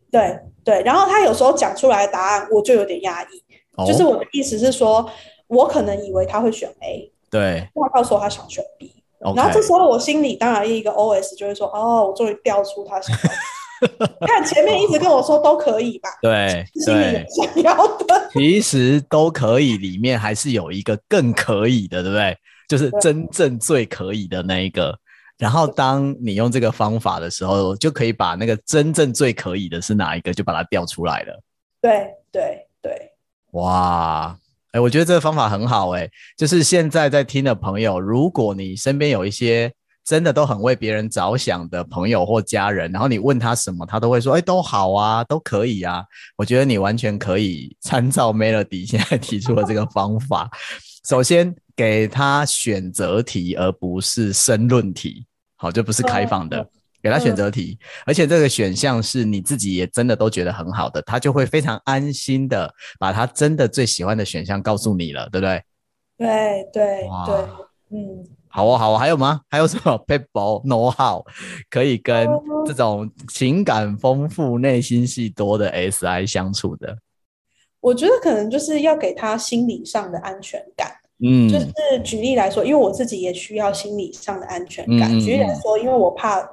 [0.09, 3.43] 对对，然后他有时候讲出来的答案，我就有点压抑，
[3.75, 5.11] 哦、就是我的意思是说。
[5.53, 9.35] 我可能以为他会选 A，对，他告诉我他想选 B，Okay.
[9.35, 22.37] 然后这时候我心里当然一个 OS 就会说，哦，我终于调出他想要， 看前面一直跟我说都可以吧，对，心里想要的，其实都可以，里面还是有一个更可以的，对不对？
[22.67, 24.97] 就是真正最可以的那一个。
[25.37, 31.41] 然后当你用这个方法的时候，就可以把那个真正最可以的是哪一个，就把它调出来了。
[31.81, 33.11] 对对对，
[33.51, 34.37] 哇。
[34.73, 35.91] 哎，我觉得这个方法很好。
[35.91, 39.71] 哎，就是现在在听的朋友，如果你身边有一些
[40.03, 46.03] 真的都很为别人着想的朋友或家人，然后你问他什么，他都会说，哎，都好啊，都可以啊。
[46.35, 50.49] 我觉得你完全可以参照 Melody 现在提出的这个方法，
[51.07, 56.67] 首先给他选择题，而不是申论题，好，就不是开放的。
[57.03, 65.61] 给他选择题，而且这个选项是你自己也真的都觉得很好的，他就会非常安心的把他真的最喜欢的选项告诉你了，对不对？
[66.17, 67.35] 对对对，
[67.91, 69.41] 嗯，好哦好哦，还有吗？
[69.51, 71.21] 还有什么 people know how
[71.69, 72.25] 可以跟
[72.65, 76.97] 这种情感丰富、内心戏多的 SI 相处的？
[77.81, 80.89] 我觉得可能就是要给他心理上的安全感。
[81.19, 81.67] 嗯，就是
[82.01, 85.11] 举例来说，因为我自己也需要心理上的安全感。
[85.11, 86.49] 嗯、举例来说，因为我怕。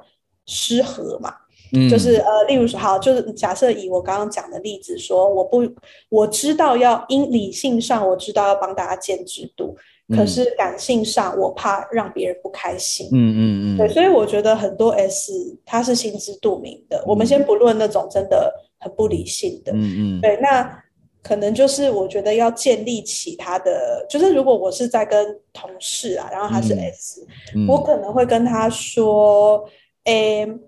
[0.51, 1.33] 失和嘛，
[1.73, 5.63] 嗯，就是呃，例如说，好，就是假设以我刚刚讲的例子说，我不，
[6.09, 9.73] 我知道要因理性上我知道要帮大家建制度，
[10.09, 13.39] 嗯，可是感性上我怕让别人不开心，嗯嗯
[13.75, 15.31] 嗯，对，所以我觉得很多 S
[15.65, 20.83] 他是心知肚明的，嗯，我们先不论那种真的很不理性的，嗯嗯，对，那
[21.23, 27.25] 可能就是我觉得要建立起他的，就是如果我是在跟同事啊，然后他是 S，
[27.55, 29.63] 嗯，我可能会跟他说。
[30.05, 30.59] 诶、欸，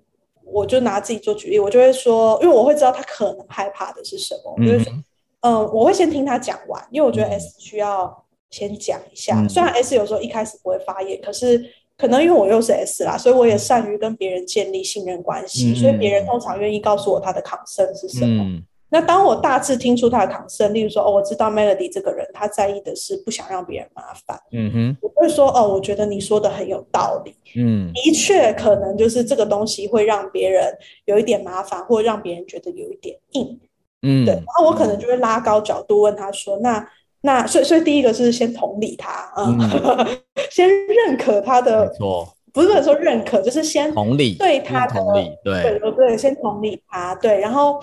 [0.44, 4.92] 我就拿自己做举例，我就会说，因为我会知道他可能害怕的是什么，嗯、就是说，
[5.40, 9.40] 嗯，我会先听他讲完，因为我觉得 S 需要先讲一下。
[9.40, 11.64] 嗯、虽然 S 有时候一开始不会发言，可是
[11.96, 18.60] 可能因为我又是 S 啦，所以我也善于跟别人建立信任关系，嗯、所以别人通常愿意告诉我他的 concern 是什么。
[18.90, 24.40] 嗯那当我大致听出他的 concern，例如说，哦，我知道 Melody 这个人，他在意的是不想让别人麻烦。
[24.52, 27.34] 嗯哼，我会说，哦，我觉得你说的很有道理。
[27.56, 30.72] 嗯，的确，可能就是这个东西会让别人
[31.06, 33.58] 有一点麻烦，或让别人觉得有一点硬。
[34.02, 34.34] 嗯，对。
[34.34, 36.88] 然后我可能就会拉高角度问他说，那
[37.22, 40.06] 那，所以所以第一个是先同理他，嗯，嗯
[40.52, 47.80] 先认可他的，没错，不是说认可，就是先同理对他的同理，对对对对，先同理他，对，然后。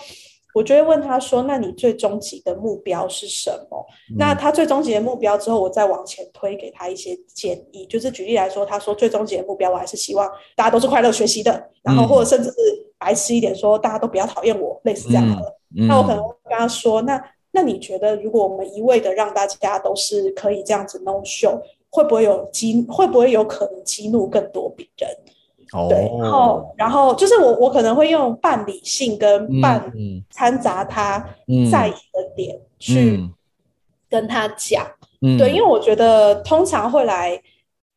[0.54, 7.86] 我就会问他说：“那你最终极的目标是什么？”嗯、那他最终极的目标之后，我再往前推给他一些建议。
[7.86, 12.58] 就是举例来说，他说最终极的目标，我还是希望大家都是快乐学习的，然后或者甚至是
[12.98, 15.36] 白痴一点说，大家都不要讨厌我，类似这样的。
[15.76, 17.22] 嗯嗯、那我可能会跟他说：“那
[17.52, 22.86] 那你觉得，如果我们一味的让大家都是可以这样子 no show，会不会有激？
[22.90, 25.10] 会不会有可能激怒更多别人？”
[25.90, 29.92] 对，然后，然后就是我，我可能会用半理性跟半
[30.30, 31.20] 掺杂他
[31.72, 33.20] 在意的点去
[34.10, 34.86] 跟他讲。
[35.22, 37.40] 嗯嗯、对，因为我觉得通常会来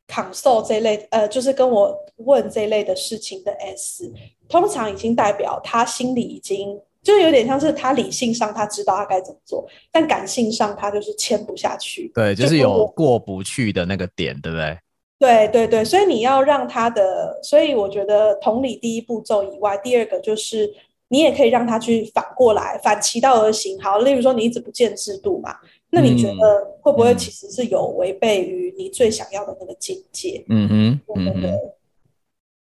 [0.06, 4.12] console 这一类，呃，就是跟我问这一类的事情的 S，
[4.46, 12.12] 通常已经代表他心里已经就是有点像是他理性上他知道他该怎么做，但感性上他就是签不下去。
[12.14, 14.78] 对，就是有过不去的那个点，对不对？
[15.24, 20.70] 对对对，所以你要让他的，所以我觉得同理第一步骤以外，第二个就是
[21.08, 23.80] 你也可以让他去反过来，反其道而行。
[23.80, 25.56] 好，例如说你一直不见制度嘛，
[25.90, 30.44] 那你觉得会不会其实是有违背于你最想要的那个境界？
[30.48, 31.50] 嗯哼，对对对。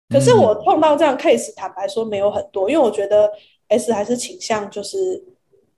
[0.10, 3.30] 可是我碰到这样 case，坦白说没有很多，因为我觉得
[3.68, 5.22] S 还是倾向就是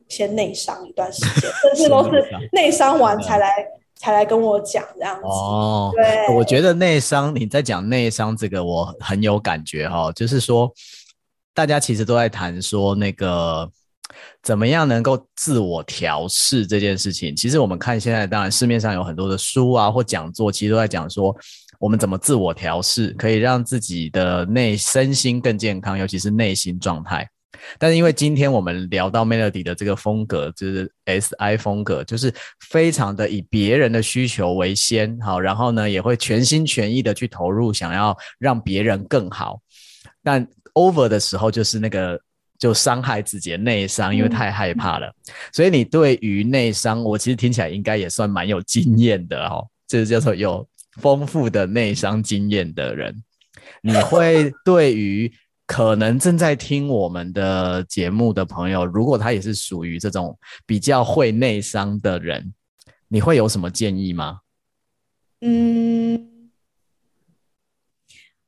[0.08, 3.68] 先内伤一段时间， 甚至都是内伤完才来。
[4.00, 10.14] 才来跟我讲这样子哦，对，我觉得内伤，你在讲内伤这个，我很有感觉哈、哦。
[10.16, 10.72] 就是说，
[11.54, 13.70] 大家其实都在谈说那个
[14.44, 17.36] 怎么样能够自我调试这件事情。
[17.36, 21.36] 其实我们看现在，当然市面上有很多的书啊或讲座，其实都在讲说
[21.80, 27.28] 我们怎么自我调试，可以让自己的内身心更健康，尤其是内心状态。
[27.80, 32.32] 但是因为今天我们聊到 Melody 的这个风格，就是 SI 风格，就是
[32.70, 39.60] 非常的以别人的需求为先，好，然后呢也会全心全意的去投入，想要让别人更好。
[40.22, 42.20] 但 over 的时候就是那个
[42.60, 45.08] 就伤害自己的内伤，因为太害怕了。
[45.08, 50.68] 嗯、所以你对于内伤，我其实听起来应该也算蛮有经验的哦，这、就是叫做有
[51.02, 53.24] 丰富的内伤经验的人，
[53.82, 55.32] 你会对于。
[55.68, 62.54] 可能正在听我们的节目的朋友，如果他也是属于这种比较会内伤的人，
[63.10, 64.40] 你会有什么建议吗？
[65.42, 66.16] 嗯，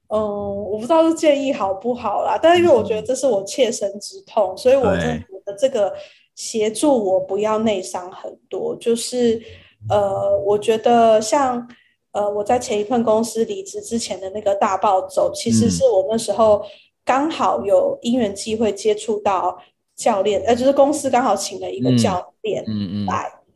[0.07, 5.93] 嗯，我不知道是建议好不好啦，但是因为我觉得这是我切身之痛，所以我就觉得这个
[6.35, 8.73] 协助我不要内伤很多。
[8.77, 9.41] 就是
[9.89, 11.67] 呃，我觉得像
[12.13, 16.63] 呃，我在前一份公司离职之前的那个大暴走，其实是我那时候。
[17.09, 19.57] 刚好有因缘机会接触到
[19.95, 23.07] 教练，呃，就是公司刚好请了一个教练来，嗯嗯，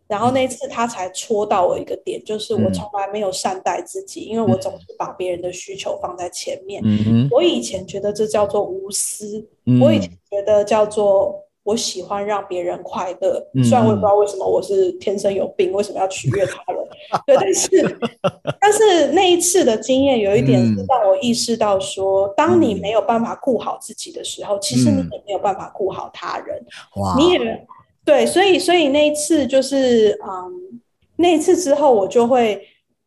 [0.07, 6.81] 然后那次他才戳到我一个点，就是我从来没有善待自己，嗯、因为我总是把别人的需求放在前面。
[6.83, 13.39] 嗯、我以前觉得这叫做无私，嗯、我以前觉得叫做我喜欢让别人快乐。
[13.53, 16.82] 嗯、虽然我也不知道为什么我是天生有病，为什么要取悦他人。
[17.27, 17.97] 对，但是
[18.61, 26.65] 但是那一次的经验有一点是让我意识到说，嗯、当你没有办法顾好自己的时候，嗯、其实你也没有办法顾好他人。
[26.95, 27.67] 哇，你也。
[28.05, 30.81] 对，所以所以那一次就是，嗯，
[31.15, 32.61] 那一次之后，我就会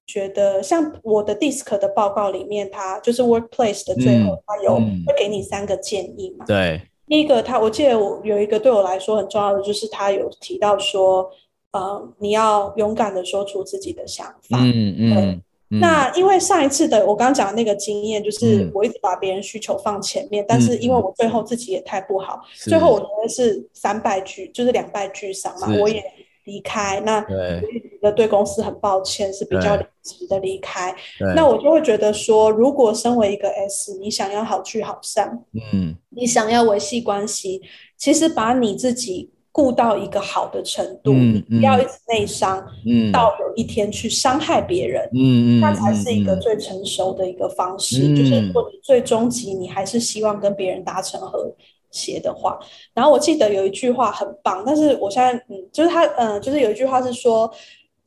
[0.06, 6.46] 觉得，像我的 DISC 的报告里面，它就是 Workplace 的最后，它有会给你三个建议嘛。
[6.46, 11.30] 对，第一个，他我记得我有一个对我来说很重要的，就是他有提到说，
[11.76, 14.58] 呃，你要勇敢的说出自己的想法。
[14.60, 15.42] 嗯嗯。
[15.68, 26.04] 嗯、那因为上一次的我刚刚讲的那个经验，就是我一直把别人需求放前面，嗯、但是因为我最后自己也太不好，嗯、最后我觉得是三败俱，就是两败俱伤嘛，我也
[26.44, 27.00] 离开。
[27.04, 30.94] 那我也觉得对公司很抱歉，是比较临时的离开。
[31.34, 35.36] 那我就会觉得说，如果身为一个 S，你想要好聚好散，
[35.72, 37.60] 嗯，你想要维系关系，
[37.96, 39.32] 其实把你自己。
[39.56, 48.06] 顾到一个好的程度，嗯嗯、不要一直内伤，嗯、到有一天去伤害别人，嗯、那才是一个最成熟的一个方式。
[48.06, 51.50] 嗯、就是如果你最终极你还是希望跟别人达成和
[51.90, 52.58] 谐的话，
[52.92, 57.50] 然后我记得有一句话很棒，但是我现在嗯，就是他嗯、呃，就是有一句话是说，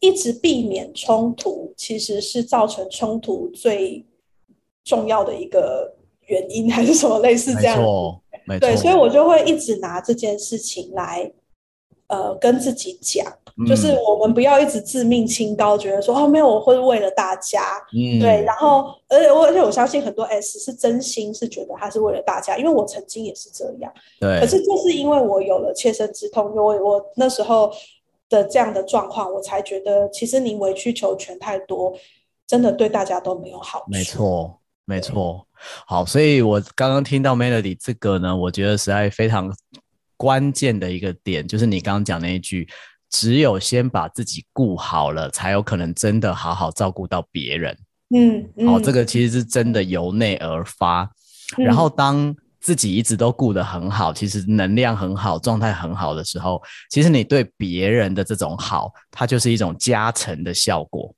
[0.02, 4.06] 一直避免冲突，其实是造成冲突最
[4.84, 5.95] 重要的一个
[6.28, 7.84] 原因，还是什么类似这样？
[8.60, 11.32] 对，所以我就会一直拿这件事情来。
[12.10, 13.24] 呃，跟自己讲，
[13.68, 17.62] 就是我们不要一直自命清高，嗯、觉得说哦，没有，我会为了大家，
[17.93, 18.43] 嗯，对。
[18.43, 24.39] 然后，而且我而且我相信很多 S 是真心是觉得他是为了大家，因为我曾经也是这样，对。
[24.39, 27.72] 可是就是因为我有了切身之痛，因为我那时候
[28.28, 31.93] 的这样的状况，我才觉得其实你委曲求全太多，
[32.47, 33.86] 真的对大家都没有好处。
[33.91, 35.45] 没错，没错。
[35.86, 39.55] 好，所以我刚刚听到 Melody 这个呢，我觉得实在非常。
[40.20, 42.68] 关键的一个点就是你刚刚讲那一句，
[43.10, 47.78] 只有先把自己顾好了，才有可能真的好好照顾到别人。
[48.14, 51.10] 嗯，嗯，好，这个其实是真的由内而发。
[51.58, 61.16] 嗯、然后当自己一直都顾得很好，其实能量很好，状态很好的时候，其实你对别人的这种好，它就是一种加成的效果。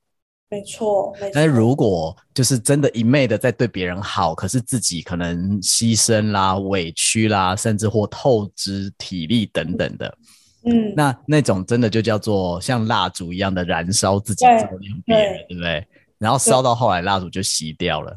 [0.52, 1.30] 没错，没错。
[1.32, 10.14] 但是如果就是真的一昧的在对别人好，可是自己可能牺牲啦、委屈啦，甚至或透支体力等等的，
[10.66, 15.86] 嗯，那那种真的就叫做像蜡烛一样的燃烧自己，照亮别人，对，对不对？
[16.18, 18.14] 然后烧到后来，蜡烛就熄掉了，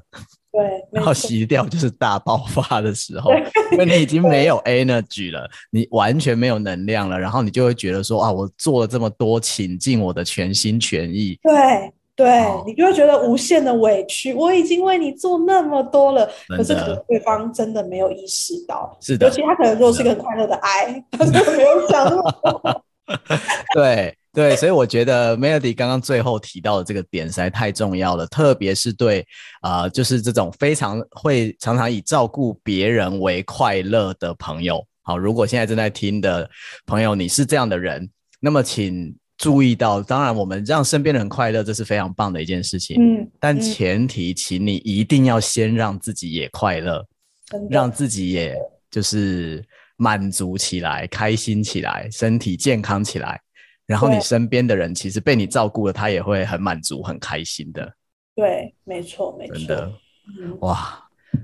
[0.51, 0.61] 对，
[0.91, 3.31] 然后熄掉就是大爆发的时候，
[3.71, 11.93] 因为你已经没有 energy 了，你完全没有能量了，然后你就会觉得说啊，我做了这么多，倾尽我的全心全意，对。
[12.15, 22.83] 对，你就会觉得无限的委屈，我已经为你做那么多了，可是可能对方真的没有意识到，是的，尤其他可能做是一个很快乐的爱， 他就没有想那么多。
[23.75, 29.19] 对对，所以我觉得 Melody 刚刚最后提到的这个点实在太重要了，特别是对
[29.59, 34.81] 啊、呃，就是这种非常会常常以照顾别人为快乐的朋友。
[35.03, 36.49] 好，如果现在正在听的
[36.85, 38.09] 朋友你是这样的人，
[38.39, 39.13] 那么请。
[39.37, 42.95] 注意到，当然，我们让身边的人快乐，这是非常棒的一件事情。
[42.99, 47.05] 嗯，但前提，请你一定要先让自己也快乐，
[47.53, 48.55] 嗯、让自己也
[48.89, 49.61] 就是
[49.97, 53.41] 满足起来、开心起来、身体健康起来，
[53.85, 57.93] 然后你身边的人其实被你照顾了，他也会很满足、很开心的。
[58.35, 59.55] 对，没错，没错。
[59.57, 59.91] 真的，
[60.61, 60.97] 哇，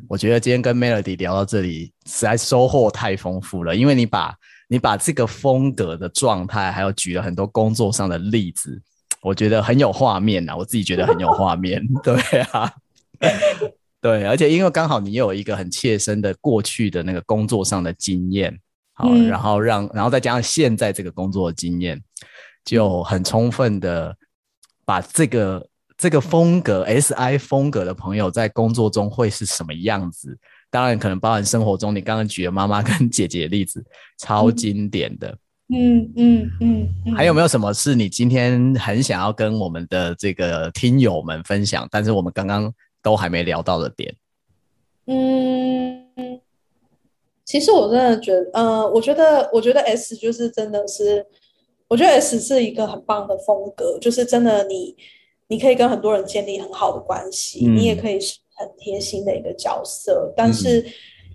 [0.08, 4.34] 我觉得今天跟 Melody 聊到这里，实在收获太丰富了，因为你把。
[4.72, 8.82] 你把这个风格的状态，还有举了很多工作上的例子，
[9.22, 10.56] 我觉得很有画面呐。
[10.56, 12.16] 我自己觉得很有画面， 对
[12.54, 12.72] 啊，
[14.00, 18.58] 对，而且因为刚好你有一个很切身的过去的那个工作上的经验，
[18.94, 22.02] 好，嗯、然后让，然后再加上现在这个工作的经验，
[22.64, 24.16] 就很充分的
[24.86, 25.68] 把这个
[25.98, 30.40] 这个风格 SI 风格的朋友在工作中会是什么样子。
[30.72, 33.84] 当然，可能包含生活中你刚刚举的妈妈跟姐姐的例子，
[34.18, 35.38] 超经典的。
[35.68, 37.14] 嗯嗯嗯。
[37.14, 44.16] 还有没有什么是你今天很想要跟我们的这个听友们分享，但是我们刚刚都还没聊到的点？
[45.08, 46.40] 嗯，
[47.44, 51.26] 其实我真的觉得，呃，我觉得，我觉得 S 就是真的是，
[51.90, 54.96] 我觉得 S 是一个很棒的风格，就是真的你，
[55.50, 58.38] 你可以跟很多人建立很好的关系，嗯、你也可以是。
[58.56, 60.86] 很贴心的一个角色，但是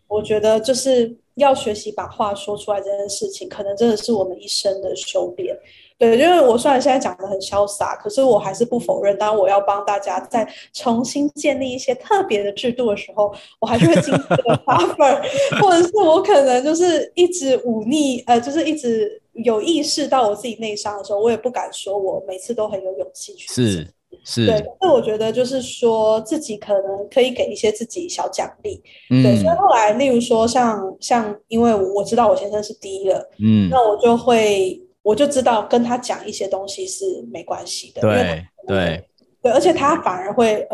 [0.08, 5.56] 我觉得就是要学习把话说出来这件事情，可能真的是我们一生的修炼。
[5.98, 23.48] 对，因为我虽然现在讲的很潇洒，可是我还是不否认，当我要帮大家再重新建立一些特别的制度的时候，我还是会经历这个 buffer，或者是我可能就是一直忤逆，呃，就是一直有意识到我自己内伤的时候，我也不敢说我每次都很有勇气去。
[23.48, 23.88] 是。
[24.28, 24.46] 是。
[24.46, 29.36] 对，所以我觉得就是说自己可能可以给一些自己小奖励，嗯、对。
[29.36, 39.08] 所以后来，例如说像像，因为我知道我先生是第一了，嗯，那我就会我就知道跟他讲一些东西是没关系的，对对。
[39.42, 40.66] 对，而且他反而会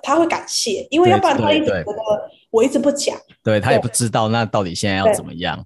[0.00, 5.56] 他会感谢，因为要不然他一直觉得我一直不讲，对，他也不知道那到底现在要怎么样，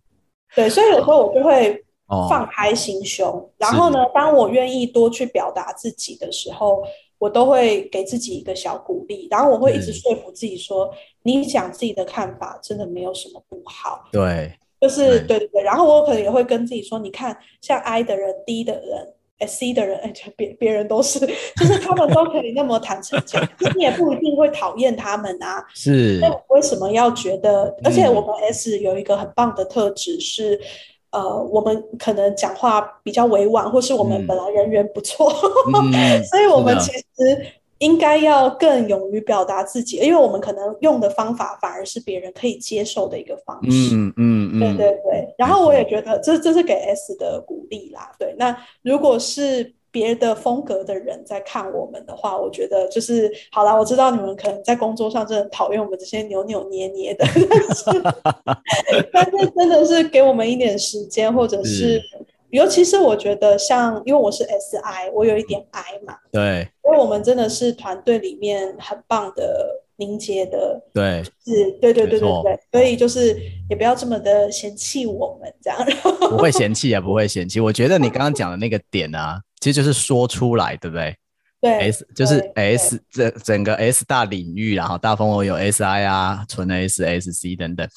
[0.54, 1.84] 对，对，所以有时候我就会
[2.30, 6.82] 放开心胸，哦、然后呢，当我愿意多去表达自己的时候。
[7.18, 10.92] 我都会给自己一个小鼓励，然后我会一直说服自己说，嗯、
[11.22, 14.04] 你讲自己的看法真的没有什么不好。
[14.12, 15.62] 对，就是对对对。
[15.62, 23.42] 然后我可能也会跟自己说，你看，像 I 的人、D 的人、C 的人，哎，别别人都是，就是他们都可以那么坦诚讲，
[23.76, 25.64] 你也不一定会讨厌他们啊。
[25.74, 26.18] 是。
[26.20, 27.74] 那为什么要觉得？
[27.82, 30.60] 而且我们 S 有一个很棒的特质是。
[31.10, 35.32] 呃，我们可能讲话比较委婉，或是我们本来人缘不错，
[35.72, 37.46] 嗯、 所以我们其实
[37.78, 43.94] 应该要更勇于表达自己，因为我们可能用的方法反而是别人可以接受的一个方式。
[43.94, 45.34] 嗯嗯嗯，对对对。
[45.38, 48.10] 然后我也觉得这这是给 S 的鼓励啦。
[48.18, 49.75] 对，那如果是。
[49.96, 53.74] 别的风格的人在看我们的话，我觉得就是好啦。
[53.74, 57.24] 我知道你们可能在工作上真的讨厌我们这些扭扭捏捏的，
[59.10, 62.02] 但是真的是给我们一点时间，或者是，是
[62.50, 73.36] 尤其是我觉得像，因为我是 SI，我有一点 I 嘛，对，因为我们真的是团队里面很棒的凝结的，对，是，对对对对对，所以就是
[73.68, 75.78] 也不要这么的嫌弃我们这样，
[76.30, 77.60] 不会嫌弃也，不会嫌弃。
[77.60, 79.40] 我觉得你刚刚讲的那个点啊。
[79.58, 81.16] 其实就是说出来，对不对？
[81.62, 87.88] 对，S 就是 S 整整个 S 大领域，然后大风我有 SI 啊，纯 S、SC 等等，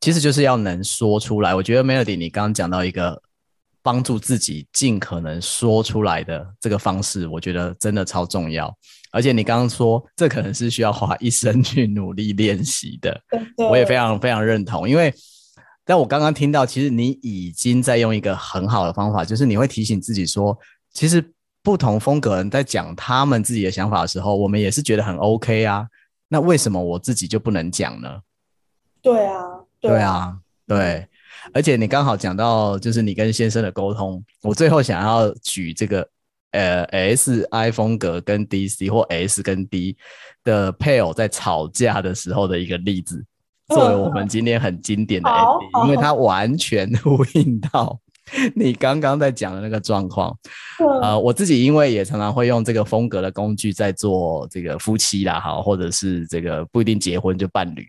[0.00, 1.54] 其实就是要能说出来。
[1.54, 3.20] 我觉得 Melody 你刚刚讲到一个
[3.82, 8.72] 帮助自己尽可能说出来的这个方式，我觉得真的超重要。
[9.10, 13.20] 而且你刚刚说这可能是需要花一生去努力练习的，
[13.56, 14.88] 我也非常非常认同。
[14.88, 15.12] 因为
[15.84, 20.56] 但我刚刚听到，其实你已经在用一个很好的方法，就是你会提醒自己说。
[20.92, 21.24] 其实
[21.62, 25.86] 不同风格人在讲他们自己的想法的时候，我们也是觉得很 OK 啊。
[26.28, 28.20] 那为什么我自己就不能讲呢？
[29.00, 29.42] 对啊，
[29.80, 31.08] 对啊，对啊，对。
[31.54, 36.06] 而且你刚好讲到就是你跟先生的沟通，我最后想要举这个
[36.52, 39.96] 呃 S I 风格跟 D C 或 S 跟 D
[40.44, 43.24] 的配偶在吵架的时候的一个例子，
[43.68, 45.96] 作为我们今天很经典的 ending，因为。
[45.96, 47.98] 它完全呼应到。
[48.54, 50.36] 你刚刚在讲的那个状况，
[51.00, 57.88] 呃，我自己因为也常常会用这个风格的工具在做这个夫妻啦，好，或者是这个不一定结婚就伴侣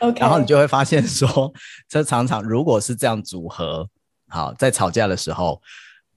[0.00, 1.52] ，OK，然后你就会发现说，
[1.88, 3.86] 这常常如果是这样组合，
[4.28, 5.60] 好，在吵架的时候，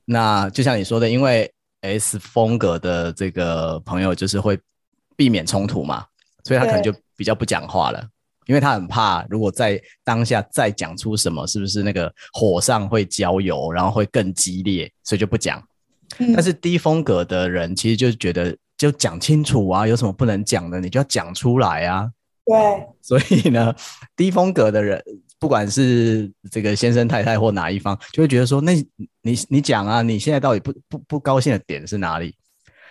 [0.09, 1.51] 那就像你说的，因为
[1.81, 4.57] S 风格的这个朋友就是会
[5.17, 6.05] 避免冲突嘛，
[6.45, 8.01] 所以他可能就比较不讲话了。
[8.45, 15.61] 因为他很怕，如果在当下再讲出什么，是不是那个火上会浇油，然后会更激烈，所以就不讲。
[16.19, 22.09] 嗯、但是低风格的人其实就觉得，就讲清楚啊，有什么不能讲的，你就要讲出来啊。
[22.45, 22.55] 对。
[23.01, 23.75] 所以呢
[24.15, 25.03] 低风格的人，
[25.39, 28.73] 不管是这个先生太太或哪一方，就会觉得说，那
[29.21, 32.35] 你你讲啊，你现在到底不不不高兴的点是哪里？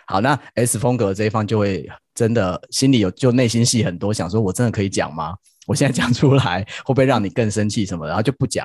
[0.07, 5.35] 好，那 S 风格这一方就会真的心里有就内心戏很多，想说我真的可以讲吗？
[5.67, 8.11] 我现在讲出来会不会让你更生气什么的？
[8.11, 8.65] 然后就不讲。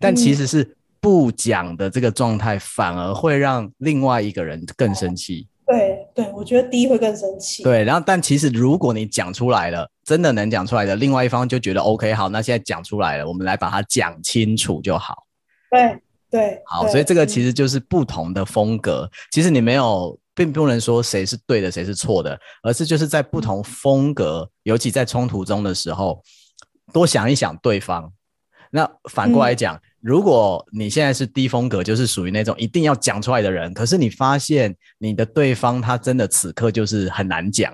[0.00, 5.46] 但其实是不讲的这个状态，反而会让另外一个人更生气。
[5.66, 7.62] 对对，我觉得 D 会更生气。
[7.62, 15.24] 对，然后但其实如果你讲出来了，真的能讲出来的，另外一方就觉得 OK，好，那现在讲出来了，我们来把它讲清楚就好。
[15.70, 15.98] 对
[16.30, 19.10] 对，好，所以这个其实就是不同的风格。
[19.30, 20.18] 其实你没有。
[20.34, 26.22] 并不能说谁是对的，谁是错的，而是就是在不同风格，尤其在冲突中的时候，
[26.90, 28.10] 多想一想对方。
[28.70, 37.72] 那反过来讲，如果你现在是低风格，就是属于那种一定要讲出来的人，可是你发现你的对方他真的此刻就是很难讲，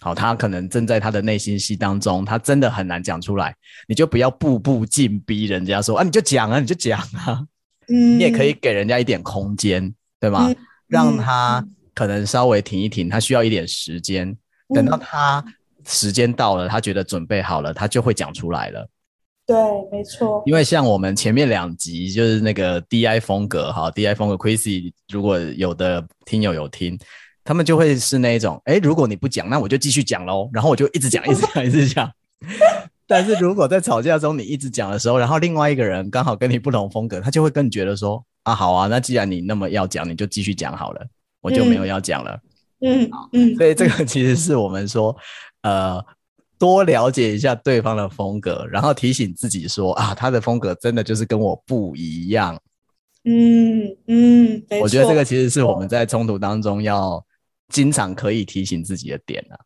[0.00, 3.54] 好，他可能正在他的内心戏当中，他真的很难讲出来，
[3.88, 7.40] 你就不要步步进逼人家说啊，你就讲啊，你就讲啊，
[7.88, 10.48] 嗯，你也可以给人家一点空间，对吗？
[10.86, 11.66] 让他。
[11.94, 14.34] 可能稍微停一停，他需要一点时间。
[14.74, 15.44] 等到他
[15.84, 18.88] 时间到了，他觉得准备好了，他就会讲出来了。
[19.52, 20.42] 对，没错。
[20.46, 26.98] 因为像我们前面两集就是那个 DI 风格，哈，DI 风格，Chrissy，如果有的听友有听，
[27.44, 32.10] 他们就会是那一种，哎，如果你不讲，那我就继续讲喽，然后我就一直讲，一直讲，一直讲。
[33.06, 41.06] 但是如果在吵架中你一直讲的时候，然后另外一个人刚好跟你不同风格，他就会更觉得说，啊，好啊，那既然你那么要讲，你就继续讲好了，
[41.42, 42.40] 我就没有要讲了。
[42.80, 45.14] 嗯嗯，所以这个其实是我们说，
[45.60, 46.02] 呃。
[46.62, 52.56] 多了解一下对方的风格，然后提醒自己说啊，他的风格真的就是跟我不一样。
[53.24, 57.20] 嗯嗯，我觉得这个其实是我们在冲突当中要
[57.68, 59.58] 经常可以提醒自己的点啊。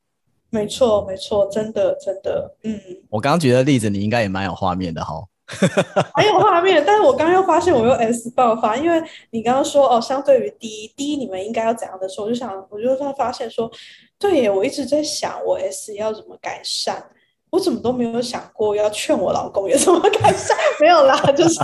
[0.49, 2.81] 没错没错，真的真的，嗯。
[3.11, 5.23] 我刚刚举的例子，你应该也蛮有画面的哈。
[6.15, 13.71] 还有画面，但是我刚刚又发现我又 S 爆发，因为你刚刚说哦，相对于 D，D 你们应该要怎样的时候，我就想，我就发现说。
[14.19, 17.05] 对耶，我一直在想我 S 要怎么改善，
[17.51, 21.61] 我怎么都没有想过要劝我老公也怎么改善，没有啦， 就是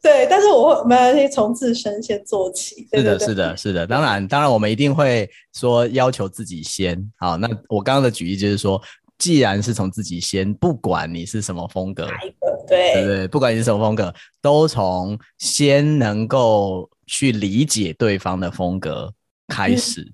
[0.00, 2.86] 对，但是我们可以从自身先做起。
[2.88, 7.36] 对对对，是的，是的，是的，当然，当然，我们一定会说要求自己先好。
[7.36, 8.80] 那我刚刚的举例就是说，
[9.18, 12.06] 既然是从自己先，不管你是什么风格，
[12.66, 19.12] 对对对，不管你是什么风格，都从先能够去理解对方的风格
[19.48, 20.00] 开始。
[20.02, 20.12] 嗯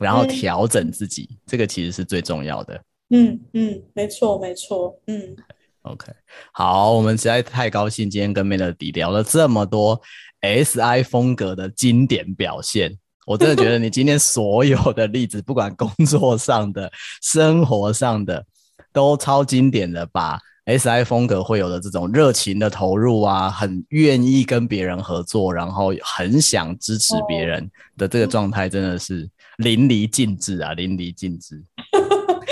[0.00, 2.82] 然后调整自己，嗯，这个其实是最重要的。
[3.10, 4.92] 嗯嗯，没错没错。
[5.06, 5.36] 嗯
[5.82, 6.12] ，OK，
[6.52, 10.02] 好，我们实在太高兴，今天跟 Melody 聊了这么多
[10.40, 12.98] SI 风格的经典表现。
[13.24, 16.90] 我真的觉得你今天所有的例子，不管工作上的、
[17.22, 18.44] 生活上的，
[18.92, 29.28] 都超经典的，把 SI 风格会有的这种热情的投入啊，很愿意跟别人合作，然后很想支持别人的这个状态，真的是。
[29.58, 31.62] 淋漓尽致啊，淋漓尽致。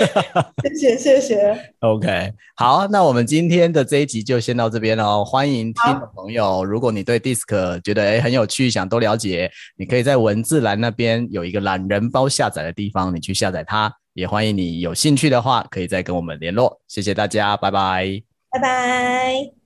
[0.63, 1.73] 谢谢谢谢。
[1.79, 5.21] OK，好，那我们今天的这一集就先到这边喽。
[5.25, 13.93] 欢迎听的朋友，如果你对 DISC 觉得诶很有趣，想多了解，你可以在文字栏那边有一个懒人包下载的地方，你去下载它。
[14.13, 16.81] 也欢迎你有兴趣的话，可以再跟我们联络。
[16.87, 19.62] 谢谢大家，拜拜，拜拜。